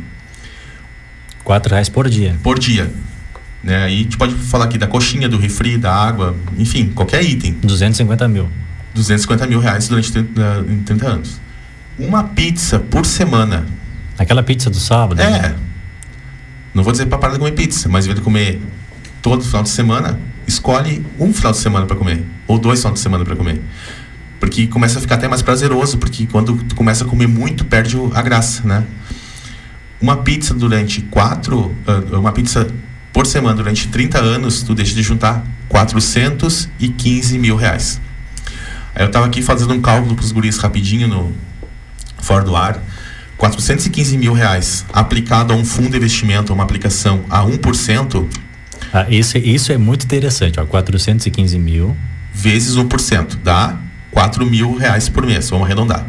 [1.42, 2.36] Quatro reais por dia.
[2.42, 2.92] Por dia.
[3.62, 3.84] Né?
[3.84, 7.56] Aí a gente pode falar aqui da coxinha, do refri, da água, enfim, qualquer item.
[7.62, 8.48] 250 mil.
[8.94, 11.40] 250 mil reais durante 30, uh, 30 anos.
[11.98, 13.66] Uma pizza por semana.
[14.18, 15.20] Aquela pizza do sábado?
[15.20, 15.30] É.
[15.30, 15.54] Né?
[16.74, 18.60] Não vou dizer para parar de comer pizza, mas em vez de comer
[19.20, 22.24] todo final de semana, escolhe um final de semana para comer.
[22.46, 23.60] Ou dois finais de semana para comer.
[24.40, 27.96] Porque começa a ficar até mais prazeroso, porque quando tu começa a comer muito, perde
[28.12, 28.84] a graça, né?
[30.00, 31.74] Uma pizza durante quatro.
[31.86, 32.66] Uh, uma pizza
[33.12, 38.00] por semana durante 30 anos, tu deixa de juntar 415 mil reais.
[38.94, 41.34] Aí eu estava aqui fazendo um cálculo para os guris rapidinho no
[42.20, 42.82] fora do ar.
[43.36, 48.28] 415 mil reais aplicado a um fundo de investimento, uma aplicação a 1%.
[48.92, 51.96] Ah, isso, isso é muito interessante, ó, 415 mil.
[52.32, 53.76] Vezes 1%, dá
[54.10, 56.06] 4 mil reais por mês, vamos arredondar.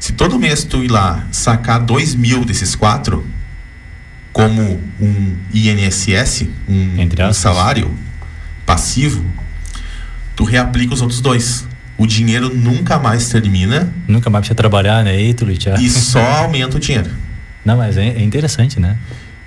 [0.00, 3.26] Se todo mês tu ir lá sacar dois mil desses quatro,
[4.34, 7.88] como um INSS, um, um salário
[8.66, 9.24] passivo,
[10.34, 11.64] tu reaplica os outros dois.
[11.96, 13.92] O dinheiro nunca mais termina.
[14.08, 15.16] Nunca mais precisa trabalhar, né?
[15.16, 17.12] Eito, e só aumenta o dinheiro.
[17.64, 18.98] Não, mas é, é interessante, né?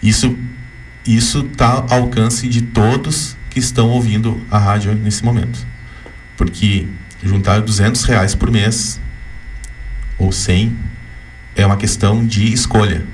[0.01, 0.37] Isso
[1.05, 5.67] isso está ao alcance de todos que estão ouvindo a rádio nesse momento.
[6.37, 6.87] Porque
[7.21, 9.01] juntar 200 reais por mês
[10.17, 10.73] ou 100
[11.57, 13.05] é uma questão de escolha.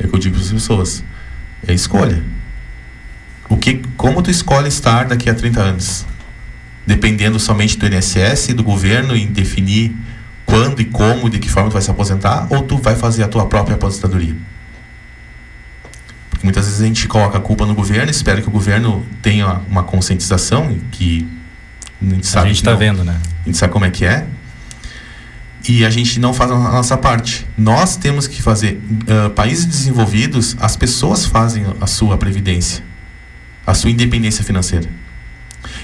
[0.00, 1.04] É o que eu digo para as pessoas.
[1.66, 2.22] É escolha.
[3.48, 6.06] O que, como tu escolhe estar daqui a 30 anos?
[6.86, 9.94] Dependendo somente do INSS e do governo em definir
[10.46, 13.28] quando e como, de que forma tu vai se aposentar, ou tu vai fazer a
[13.28, 14.34] tua própria aposentadoria?
[16.30, 19.60] Porque muitas vezes a gente coloca a culpa no governo, espera que o governo tenha
[19.68, 21.28] uma conscientização, que
[22.00, 22.46] a gente sabe.
[22.46, 23.20] A gente está vendo, né?
[23.42, 24.26] A gente sabe como é que é.
[25.68, 27.46] E a gente não faz a nossa parte.
[27.56, 28.80] Nós temos que fazer.
[28.90, 32.82] Uh, países desenvolvidos, as pessoas fazem a sua previdência,
[33.66, 34.88] a sua independência financeira.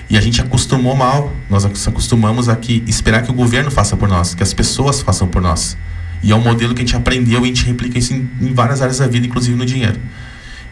[0.08, 1.32] E a gente acostumou mal.
[1.50, 5.28] Nós acostumamos a que esperar que o governo faça por nós, que as pessoas façam
[5.28, 5.76] por nós.
[6.22, 8.54] E é um modelo que a gente aprendeu e a gente replica isso em, em
[8.54, 10.00] várias áreas da vida, inclusive no dinheiro.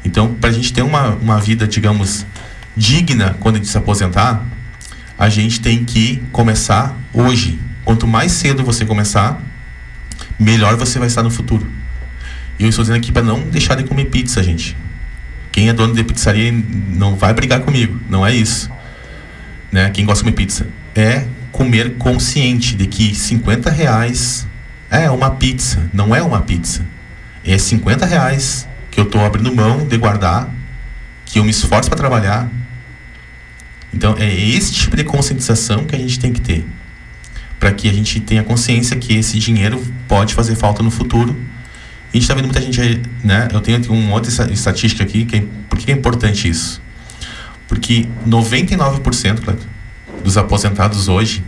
[0.04, 2.26] Então, para a gente ter uma, uma vida, digamos,
[2.76, 4.44] digna quando a gente se aposentar,
[5.18, 7.58] a gente tem que começar hoje.
[7.84, 9.40] Quanto mais cedo você começar,
[10.38, 11.66] melhor você vai estar no futuro.
[12.58, 14.76] E eu estou dizendo aqui para não deixar de comer pizza, gente.
[15.52, 16.52] Quem é dono de pizzaria
[16.88, 18.70] não vai brigar comigo, não é isso.
[19.70, 19.90] Né?
[19.90, 24.46] Quem gosta de comer pizza é comer consciente de que 50 reais
[24.90, 26.84] é uma pizza, não é uma pizza.
[27.44, 30.48] É 50 reais que eu estou abrindo mão de guardar,
[31.26, 32.48] que eu me esforço para trabalhar.
[33.92, 36.64] Então é esse tipo de conscientização que a gente tem que ter,
[37.64, 41.34] para que a gente tenha consciência que esse dinheiro pode fazer falta no futuro.
[42.10, 43.48] A gente está vendo muita gente né?
[43.50, 46.82] Eu tenho uma outra estatística aqui, que é, por que é importante isso?
[47.66, 49.58] Porque 99% claro,
[50.22, 51.42] dos aposentados hoje,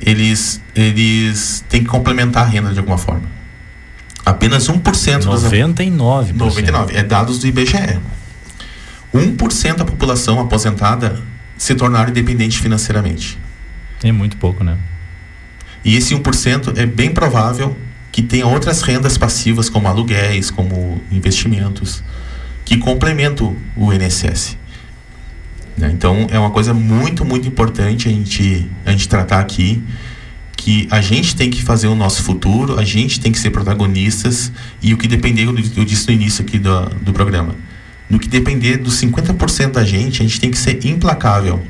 [0.00, 3.24] eles, eles têm que complementar a renda de alguma forma.
[4.24, 6.32] Apenas 1% 99%.
[6.34, 6.94] Dos, 99%.
[6.94, 7.98] É dados do IBGE.
[9.12, 11.20] 1% da população aposentada
[11.58, 13.36] se tornaram independente financeiramente.
[14.04, 14.78] É muito pouco, né?
[15.84, 17.76] E esse 1% é bem provável
[18.12, 22.02] que tenha outras rendas passivas, como aluguéis, como investimentos,
[22.64, 24.56] que complementam o INSS.
[25.76, 25.90] Né?
[25.92, 29.82] Então, é uma coisa muito, muito importante a gente, a gente tratar aqui
[30.56, 34.52] que a gente tem que fazer o nosso futuro, a gente tem que ser protagonistas
[34.82, 37.54] e o que depender, eu disse no início aqui do, do programa,
[38.10, 41.62] no que depender dos 50% da gente, a gente tem que ser implacável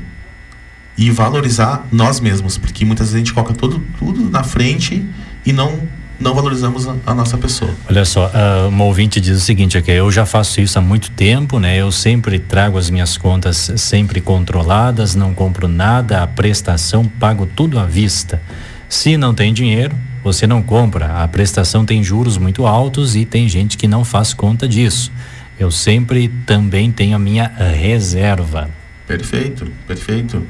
[0.97, 5.05] e valorizar nós mesmos, porque muitas vezes a gente coloca todo, tudo na frente
[5.45, 5.79] e não
[6.21, 7.73] não valorizamos a, a nossa pessoa.
[7.89, 11.09] Olha só, uh, uma ouvinte diz o seguinte aqui, eu já faço isso há muito
[11.11, 11.75] tempo, né?
[11.77, 17.79] Eu sempre trago as minhas contas sempre controladas, não compro nada, a prestação pago tudo
[17.79, 18.39] à vista.
[18.87, 21.23] Se não tem dinheiro, você não compra.
[21.23, 25.11] A prestação tem juros muito altos e tem gente que não faz conta disso.
[25.59, 28.69] Eu sempre também tenho a minha reserva.
[29.07, 30.45] Perfeito, perfeito.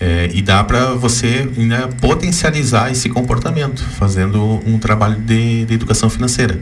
[0.00, 6.10] É, e dá para você né, potencializar esse comportamento, fazendo um trabalho de, de educação
[6.10, 6.60] financeira.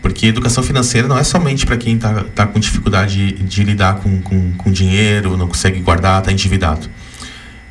[0.00, 3.96] Porque educação financeira não é somente para quem está tá com dificuldade de, de lidar
[3.96, 6.88] com, com, com dinheiro, não consegue guardar, está endividado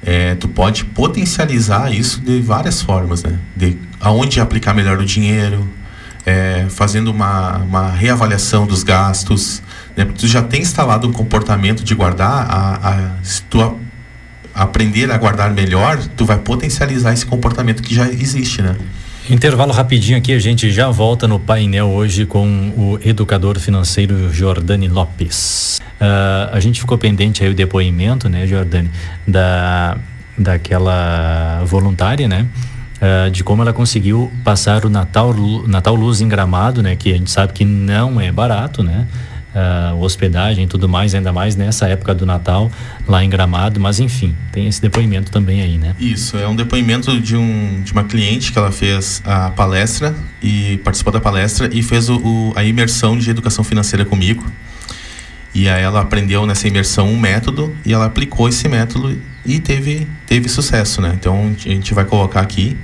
[0.04, 3.38] é, tu pode potencializar isso de várias formas, né?
[3.56, 5.68] De aonde aplicar melhor o dinheiro,
[6.26, 9.62] é, fazendo uma, uma reavaliação dos gastos,
[9.96, 10.06] né?
[10.06, 13.78] Porque tu já tem instalado um comportamento de guardar, a, a, se tu
[14.54, 18.76] aprender a guardar melhor, tu vai potencializar esse comportamento que já existe, né?
[19.30, 24.88] Intervalo rapidinho aqui, a gente já volta no painel hoje com o educador financeiro Jordani
[24.88, 25.80] Lopes.
[26.02, 28.90] Uh, a gente ficou pendente aí o depoimento, né, Jordani,
[29.28, 29.98] da,
[30.36, 32.48] daquela voluntária, né?
[32.96, 35.34] Uh, de como ela conseguiu passar o Natal,
[35.68, 36.96] Natal Luz em Gramado, né?
[36.96, 39.06] Que a gente sabe que não é barato, né?
[39.54, 42.72] Uh, hospedagem e tudo mais, ainda mais nessa época do Natal
[43.08, 45.96] lá em Gramado, mas enfim, tem esse depoimento também aí, né?
[46.00, 50.78] Isso, é um depoimento de, um, de uma cliente que ela fez a palestra e
[50.84, 54.46] participou da palestra e fez o, o a imersão de educação financeira comigo.
[55.54, 60.08] E aí ela aprendeu nessa imersão um método e ela aplicou esse método e teve,
[60.28, 61.12] teve sucesso, né?
[61.20, 62.78] Então a gente vai colocar aqui.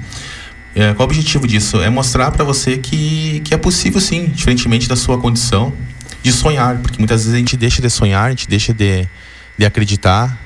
[0.73, 1.79] É, qual o objetivo disso?
[1.81, 5.71] É mostrar para você que, que é possível sim, diferentemente da sua condição,
[6.25, 9.07] de sonhar, porque muitas vezes a gente deixa de sonhar, a gente deixa de,
[9.57, 10.37] de acreditar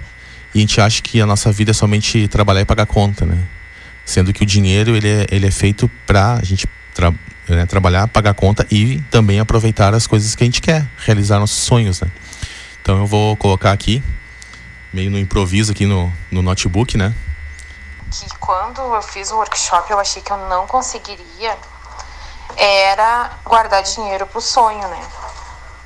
[0.54, 3.38] e a gente acha que a nossa vida é somente trabalhar e pagar conta, né?
[4.10, 7.14] sendo que o dinheiro ele é, ele é feito para a gente tra
[7.48, 11.60] né, trabalhar, pagar conta e também aproveitar as coisas que a gente quer, realizar nossos
[11.60, 12.10] sonhos, né?
[12.82, 14.04] Então eu vou colocar aqui,
[14.92, 17.14] meio no improviso aqui no, no notebook, né?
[18.12, 21.56] Que quando eu fiz o workshop eu achei que eu não conseguiria
[22.58, 25.02] era guardar dinheiro pro sonho, né?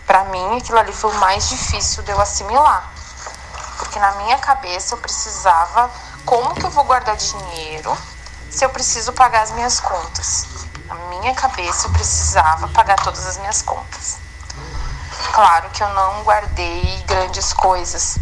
[0.05, 2.91] Para mim aquilo ali foi o mais difícil de eu assimilar.
[3.77, 5.89] Porque na minha cabeça eu precisava,
[6.25, 7.97] como que eu vou guardar dinheiro
[8.49, 10.47] se eu preciso pagar as minhas contas?
[10.87, 14.17] Na minha cabeça eu precisava pagar todas as minhas contas.
[15.33, 18.17] Claro que eu não guardei grandes coisas,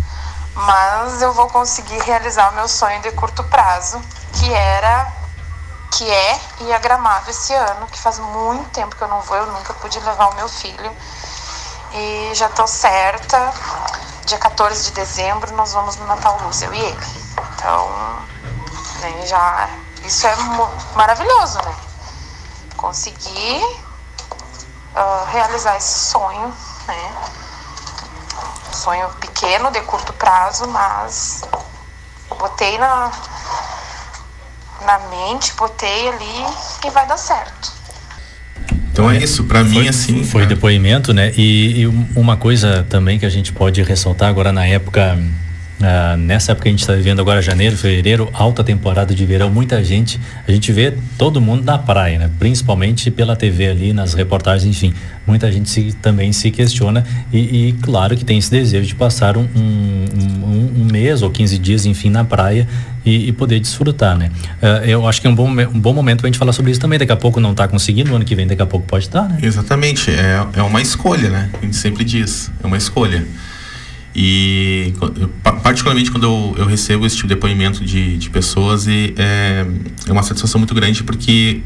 [0.54, 4.02] mas eu vou conseguir realizar o meu sonho de curto prazo,
[4.34, 5.12] que era
[5.92, 9.36] que é ir a Gramado esse ano, que faz muito tempo que eu não vou,
[9.36, 10.96] eu nunca pude levar o meu filho.
[11.94, 13.54] E já tô certa,
[14.26, 17.08] dia 14 de dezembro nós vamos no Natal Luz, eu e ele.
[17.56, 17.90] Então,
[19.02, 19.70] né, já
[20.04, 20.36] isso é
[20.96, 21.76] maravilhoso, né?
[22.78, 23.64] Conseguir
[24.96, 26.56] uh, realizar esse sonho,
[26.88, 27.32] né?
[28.74, 31.44] sonho pequeno, de curto prazo, mas
[32.30, 33.12] botei na,
[34.82, 36.46] na mente, botei ali
[36.86, 37.71] e vai dar certo.
[38.92, 40.24] Então é isso, para mim assim.
[40.24, 40.46] Foi é.
[40.46, 41.32] depoimento, né?
[41.38, 45.18] E, e, uma coisa também que a gente pode ressaltar agora na época
[45.84, 49.50] ah, nessa época que a gente está vivendo agora, janeiro, fevereiro, alta temporada de verão,
[49.50, 52.30] muita gente, a gente vê todo mundo na praia, né?
[52.40, 54.94] Principalmente pela TV ali, nas reportagens, enfim.
[55.26, 59.38] Muita gente se, também se questiona e, e, claro que tem esse desejo de passar
[59.38, 62.68] um, um, um, mês ou 15 dias, enfim, na praia
[63.06, 64.32] e, e poder desfrutar, né?
[64.62, 66.72] Uh, eu acho que é um bom, um bom momento para a gente falar sobre
[66.72, 66.98] isso também.
[66.98, 69.24] Daqui a pouco não está conseguindo, no ano que vem daqui a pouco pode estar,
[69.24, 69.40] tá, né?
[69.42, 71.50] Exatamente, é, é uma escolha, né?
[71.62, 73.26] A gente sempre diz, é uma escolha.
[74.14, 74.94] E
[75.64, 79.66] particularmente quando eu, eu recebo esse tipo de depoimento de, de pessoas e é,
[80.06, 81.62] é uma satisfação muito grande porque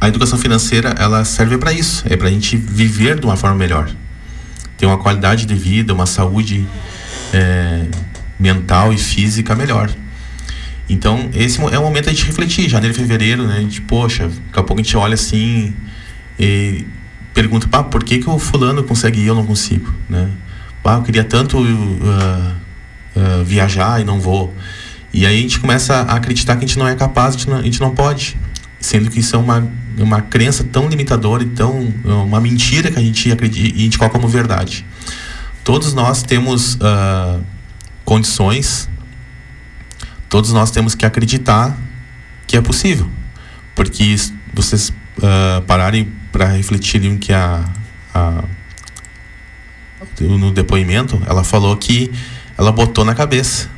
[0.00, 3.56] a educação financeira ela serve para isso, é para a gente viver de uma forma
[3.56, 3.88] melhor,
[4.76, 6.66] ter uma qualidade de vida, uma saúde
[7.32, 7.86] é,
[8.38, 9.90] mental e física melhor.
[10.88, 13.58] Então esse é o momento da gente refletir, janeiro fevereiro, né?
[13.58, 15.72] A gente, poxa, daqui a pouco a gente olha assim
[16.38, 16.84] e
[17.32, 20.28] pergunta, pá, por que que o fulano consegue e eu não consigo, né?
[20.88, 24.54] Ah, eu queria tanto uh, uh, viajar e não vou.
[25.12, 27.80] E aí a gente começa a acreditar que a gente não é capaz, a gente
[27.80, 28.36] não, pode.
[28.80, 29.66] Sendo que isso é uma,
[29.98, 31.92] uma crença tão limitadora e tão.
[32.04, 34.84] uma mentira que a gente acredita e a gente coloca como verdade.
[35.64, 37.42] Todos nós temos uh,
[38.04, 38.88] condições,
[40.28, 41.76] todos nós temos que acreditar
[42.46, 43.10] que é possível.
[43.74, 44.16] Porque
[44.54, 47.64] vocês uh, pararem para refletirem que a,
[48.14, 48.44] a
[50.24, 52.10] no depoimento, ela falou que
[52.56, 53.68] ela botou na cabeça.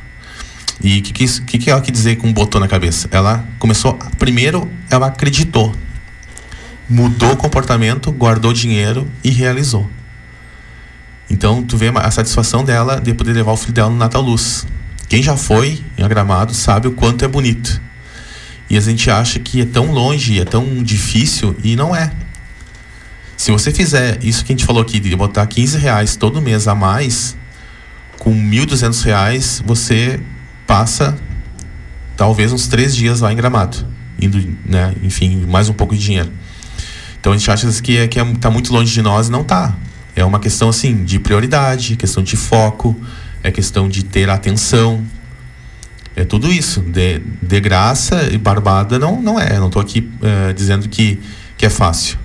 [0.83, 3.07] E o que, que, que, ela quer dizer com botou na cabeça?
[3.11, 3.93] Ela começou.
[4.17, 5.75] Primeiro, ela acreditou.
[6.89, 9.89] Mudou o comportamento, guardou dinheiro e realizou.
[11.29, 14.65] Então, tu vê a satisfação dela de poder levar o filho dela no Natal Luz.
[15.07, 17.81] Quem já foi em Agramado sabe o quanto é bonito.
[18.69, 22.11] E a gente acha que é tão longe, é tão difícil, e não é.
[23.41, 26.67] Se você fizer isso que a gente falou aqui, de botar 15 reais todo mês
[26.67, 27.35] a mais,
[28.19, 30.19] com 1.200 reais, você
[30.67, 31.17] passa
[32.15, 33.83] talvez uns três dias lá em Gramado,
[34.21, 36.31] indo, né, enfim, mais um pouco de dinheiro.
[37.19, 39.75] Então a gente acha que é que é, tá muito longe de nós, não tá.
[40.15, 42.95] É uma questão assim de prioridade, questão de foco,
[43.41, 45.03] é questão de ter atenção.
[46.15, 46.79] É tudo isso.
[46.81, 49.57] De, de graça e barbada não não é.
[49.57, 51.19] não estou aqui uh, dizendo que
[51.57, 52.20] que é fácil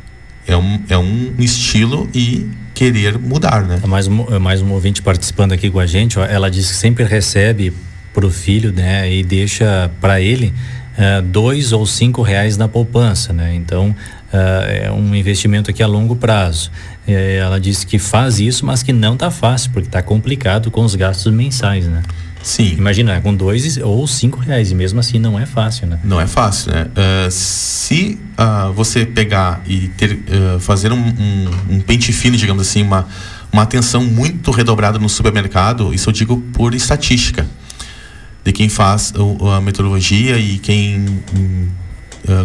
[0.46, 3.80] é um, é um estilo e querer mudar, né?
[3.82, 6.70] É mais, um, é mais um ouvinte participando aqui com a gente, ó, ela diz
[6.70, 7.72] que sempre recebe
[8.12, 10.54] para o filho, né, e deixa para ele
[10.96, 13.54] uh, dois ou cinco reais na poupança, né?
[13.54, 13.94] Então
[14.32, 16.70] uh, é um investimento aqui a longo prazo.
[17.06, 20.82] Uh, ela disse que faz isso, mas que não tá fácil porque tá complicado com
[20.82, 22.02] os gastos mensais, né?
[22.46, 22.76] Sim.
[22.78, 25.98] Imagina, com dois ou cinco reais, e mesmo assim não é fácil, né?
[26.04, 26.86] Não é fácil, né?
[26.86, 32.62] Uh, se uh, você pegar e ter, uh, fazer um, um, um, pente fino, digamos
[32.62, 33.08] assim, uma,
[33.52, 37.44] uma atenção muito redobrada no supermercado, isso eu digo por estatística,
[38.44, 39.12] de quem faz
[39.52, 41.66] a metodologia e quem um,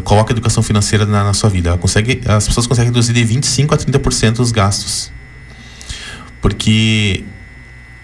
[0.04, 1.70] coloca a educação financeira na, na sua vida.
[1.70, 5.12] Ela consegue, as pessoas conseguem reduzir de 25% a 30% os gastos.
[6.42, 7.24] Porque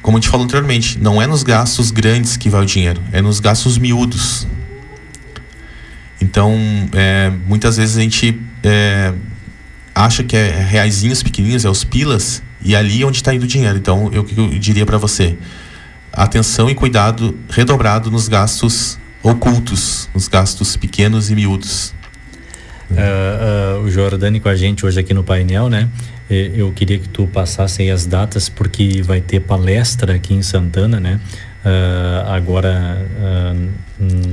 [0.01, 3.21] como a gente falou anteriormente, não é nos gastos grandes que vai o dinheiro, é
[3.21, 4.47] nos gastos miúdos.
[6.21, 6.55] Então,
[6.93, 9.13] é, muitas vezes a gente é,
[9.93, 13.47] acha que é reaisinhos pequenininhos, é os pilas, e ali é onde está indo o
[13.47, 13.77] dinheiro.
[13.77, 15.37] Então, eu, eu diria para você,
[16.11, 21.93] atenção e cuidado redobrado nos gastos ocultos, os gastos pequenos e miúdos.
[22.89, 25.89] Uh, uh, o Jordani com a gente hoje aqui no painel, né?
[26.29, 30.99] Eu queria que tu passasse aí as datas, porque vai ter palestra aqui em Santana,
[30.99, 31.19] né?
[31.65, 33.05] Uh, agora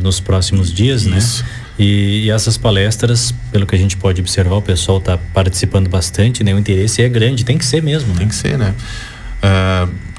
[0.02, 1.18] nos próximos dias, né?
[1.18, 1.42] Isso.
[1.42, 1.48] né?
[1.78, 6.44] E, e, essas palestras, pelo que a gente pode observar, o pessoal está participando bastante,
[6.44, 6.54] né?
[6.54, 8.18] O interesse é grande, tem que ser mesmo, né?
[8.18, 8.74] Tem que ser, né?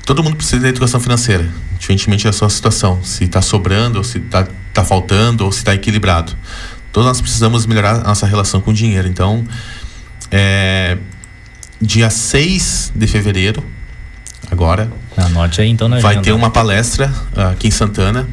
[0.05, 1.49] todo mundo precisa de educação financeira,
[1.79, 5.73] diferentemente da sua situação, se está sobrando, ou se está tá faltando, ou se está
[5.73, 6.31] equilibrado.
[6.91, 9.07] Todos nós precisamos melhorar a nossa relação com o dinheiro.
[9.07, 9.43] Então,
[10.31, 10.97] é,
[11.81, 13.63] dia 6 de fevereiro,
[14.49, 14.91] agora.
[15.17, 18.27] Anote aí então na Vai ter uma palestra uh, aqui em Santana,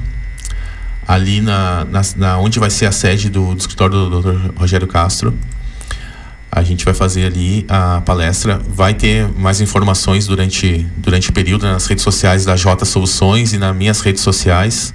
[1.06, 4.50] ali na, na, na, onde vai ser a sede do, do escritório do Dr.
[4.56, 5.36] Rogério Castro.
[6.50, 8.60] A gente vai fazer ali a palestra.
[8.68, 13.58] Vai ter mais informações durante, durante o período nas redes sociais da J Soluções e
[13.58, 14.92] nas minhas redes sociais.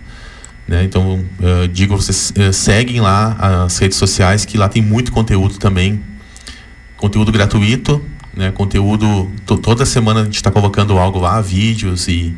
[0.68, 0.84] Né?
[0.84, 5.58] Então, uh, digo, vocês uh, seguem lá as redes sociais, que lá tem muito conteúdo
[5.58, 6.00] também.
[6.96, 8.04] Conteúdo gratuito,
[8.38, 8.52] né?
[8.52, 12.36] Conteúdo, toda semana a gente está colocando algo lá, vídeos e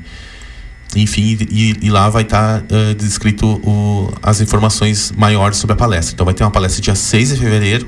[0.95, 5.77] enfim, e, e lá vai estar tá, uh, descrito o, as informações maiores sobre a
[5.77, 6.13] palestra.
[6.13, 7.87] Então vai ter uma palestra dia 6 de fevereiro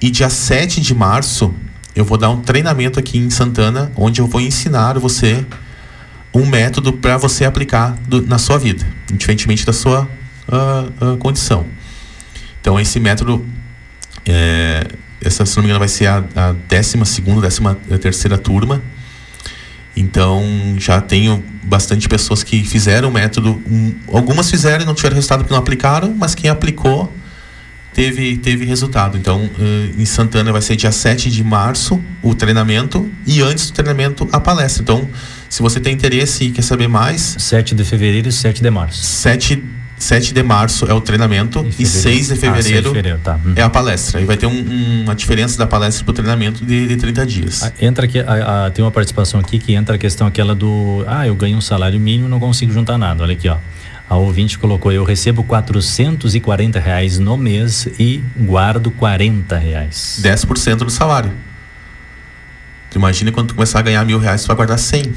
[0.00, 1.52] e dia 7 de março
[1.96, 5.44] eu vou dar um treinamento aqui em Santana, onde eu vou ensinar você
[6.34, 10.08] um método para você aplicar do, na sua vida, diferentemente da sua
[10.48, 11.64] uh, uh, condição.
[12.60, 13.46] Então, esse método,
[14.26, 14.86] é,
[15.24, 18.82] essa, se não me engano, vai ser a, a décima segunda, décima terceira turma.
[19.96, 20.44] Então,
[20.78, 23.62] já tenho bastante pessoas que fizeram o método.
[23.70, 27.12] Um, algumas fizeram e não tiveram resultado porque não aplicaram, mas quem aplicou
[27.92, 29.16] teve, teve resultado.
[29.16, 33.72] Então, uh, em Santana vai ser dia 7 de março o treinamento e antes do
[33.72, 34.82] treinamento a palestra.
[34.82, 35.08] Então,
[35.48, 37.36] se você tem interesse e quer saber mais.
[37.38, 39.00] 7 de fevereiro e 7 de março.
[39.00, 39.62] 7
[39.98, 43.18] 7 de março é o treinamento e, e 6 de fevereiro, ah, 6 de fevereiro
[43.22, 43.38] tá.
[43.44, 43.54] uhum.
[43.56, 44.20] é a palestra.
[44.20, 47.26] E vai ter um, um, uma diferença da palestra para o treinamento de, de 30
[47.26, 47.62] dias.
[47.62, 51.04] Ah, entra aqui, a, a, tem uma participação aqui que entra a questão aquela do.
[51.06, 53.22] Ah, eu ganho um salário mínimo não consigo juntar nada.
[53.22, 53.56] Olha aqui, ó.
[54.08, 60.20] A ouvinte colocou: eu recebo 440 reais no mês e guardo 40 reais.
[60.22, 61.32] 10% do salário.
[62.90, 65.12] Tu imagina quando tu começar a ganhar mil reais, tu vai guardar 100.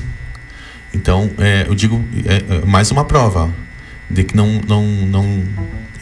[0.93, 3.53] Então, é, eu digo, é, é, mais uma prova
[4.09, 5.43] de que não, não, não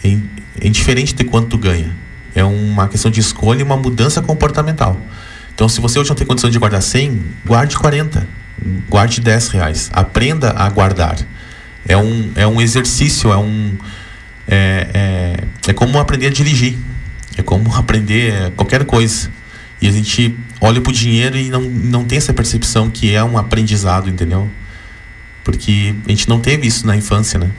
[0.04, 0.18] é,
[0.62, 1.96] é indiferente de quanto tu ganha.
[2.34, 5.00] É uma questão de escolha e uma mudança comportamental.
[5.54, 8.28] Então, se você hoje não tem condição de guardar 100, guarde 40,
[8.90, 9.90] guarde 10 reais.
[9.94, 11.18] Aprenda a guardar
[11.88, 13.78] é um, é um exercício, é um.
[14.48, 16.78] É, é, é como aprender a dirigir.
[17.38, 19.30] É como aprender qualquer coisa.
[19.82, 23.24] E a gente olha para o dinheiro e não, não tem essa percepção que é
[23.24, 24.50] um aprendizado, entendeu?
[25.44, 27.52] Porque a gente não teve isso na infância, né?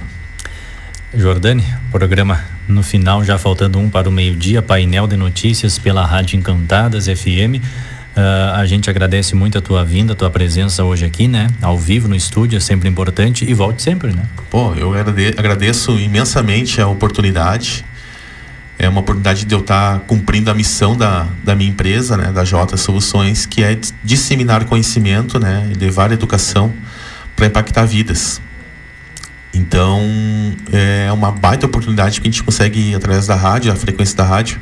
[1.16, 6.38] Jordane, programa no final, já faltando um para o meio-dia, painel de notícias pela Rádio
[6.38, 7.56] Encantadas FM.
[7.56, 11.46] Uh, a gente agradece muito a tua vinda, a tua presença hoje aqui, né?
[11.62, 14.24] Ao vivo no estúdio, é sempre importante e volte sempre, né?
[14.50, 17.82] Pô, eu agradeço imensamente a oportunidade.
[18.78, 22.30] É uma oportunidade de eu estar cumprindo a missão da, da minha empresa, né?
[22.30, 25.70] Da J Soluções, que é disseminar conhecimento, né?
[25.74, 26.74] E levar educação
[27.34, 28.40] para impactar vidas.
[29.56, 30.02] Então,
[30.70, 34.60] é uma baita oportunidade que a gente consegue, através da rádio, a frequência da rádio,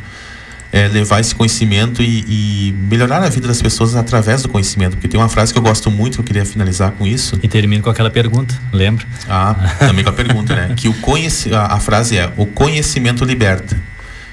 [0.73, 4.93] é, levar esse conhecimento e, e, melhorar a vida das pessoas através do conhecimento.
[4.93, 7.39] Porque tem uma frase que eu gosto muito, que eu queria finalizar com isso.
[7.43, 9.05] E termino com aquela pergunta, lembra?
[9.29, 10.75] Ah, também com a pergunta, né?
[10.77, 13.81] Que o conheci a, a frase é: o conhecimento liberta.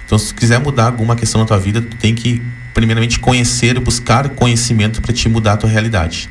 [0.05, 2.41] Então, se quiser mudar alguma questão na tua vida, tu tem que
[2.74, 6.30] primeiramente conhecer, buscar conhecimento para te mudar a tua realidade.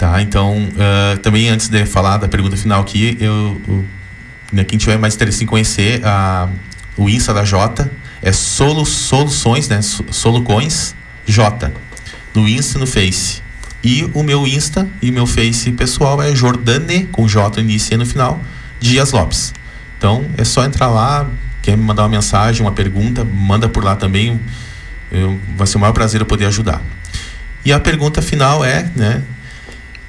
[0.00, 0.22] Tá?
[0.22, 3.60] Então, uh, também antes de falar da pergunta final aqui, eu,
[4.50, 6.48] né, quem tiver mais interesse em conhecer a,
[6.96, 7.92] o Insta da Jota,
[8.22, 9.82] é solu, soluções, né?
[9.82, 10.96] Solucões
[11.26, 11.70] J.
[12.34, 13.42] No Insta e no Face.
[13.84, 18.06] E o meu Insta e meu Face pessoal é Jordane, com J início e no
[18.06, 18.40] final,
[18.80, 19.52] Dias Lopes.
[19.98, 21.28] Então é só entrar lá,
[21.60, 24.40] quer me mandar uma mensagem, uma pergunta, manda por lá também.
[25.12, 26.80] Eu, vai ser o maior prazer eu poder ajudar.
[27.66, 29.22] E a pergunta final é, né?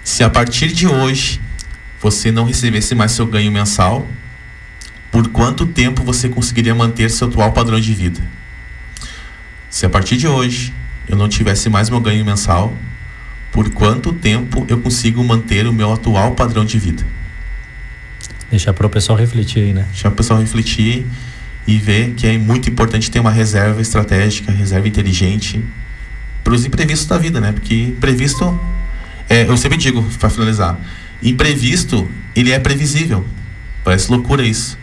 [0.03, 1.39] Se a partir de hoje
[2.01, 4.07] você não recebesse mais seu ganho mensal,
[5.11, 8.21] por quanto tempo você conseguiria manter seu atual padrão de vida?
[9.69, 10.73] Se a partir de hoje
[11.07, 12.75] eu não tivesse mais meu ganho mensal,
[13.51, 17.05] por quanto tempo eu consigo manter o meu atual padrão de vida?
[18.49, 19.85] Deixar para o pessoal refletir aí, né?
[19.91, 21.05] Deixar o pessoal refletir
[21.67, 25.63] e ver que é muito importante ter uma reserva estratégica, reserva inteligente
[26.43, 27.51] para os imprevistos da vida, né?
[27.51, 28.59] Porque imprevisto,
[29.31, 30.77] é, eu sempre digo, para finalizar,
[31.23, 32.05] imprevisto,
[32.35, 33.25] ele é previsível.
[33.81, 34.77] Parece loucura isso.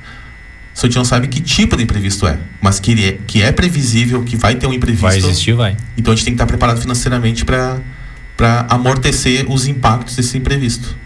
[0.72, 2.38] só a gente não sabe que tipo de imprevisto é.
[2.58, 5.02] Mas que, ele é, que é previsível, que vai ter um imprevisto.
[5.02, 5.76] Vai existir, vai.
[5.98, 10.96] Então a gente tem que estar preparado financeiramente para amortecer os impactos desse imprevisto.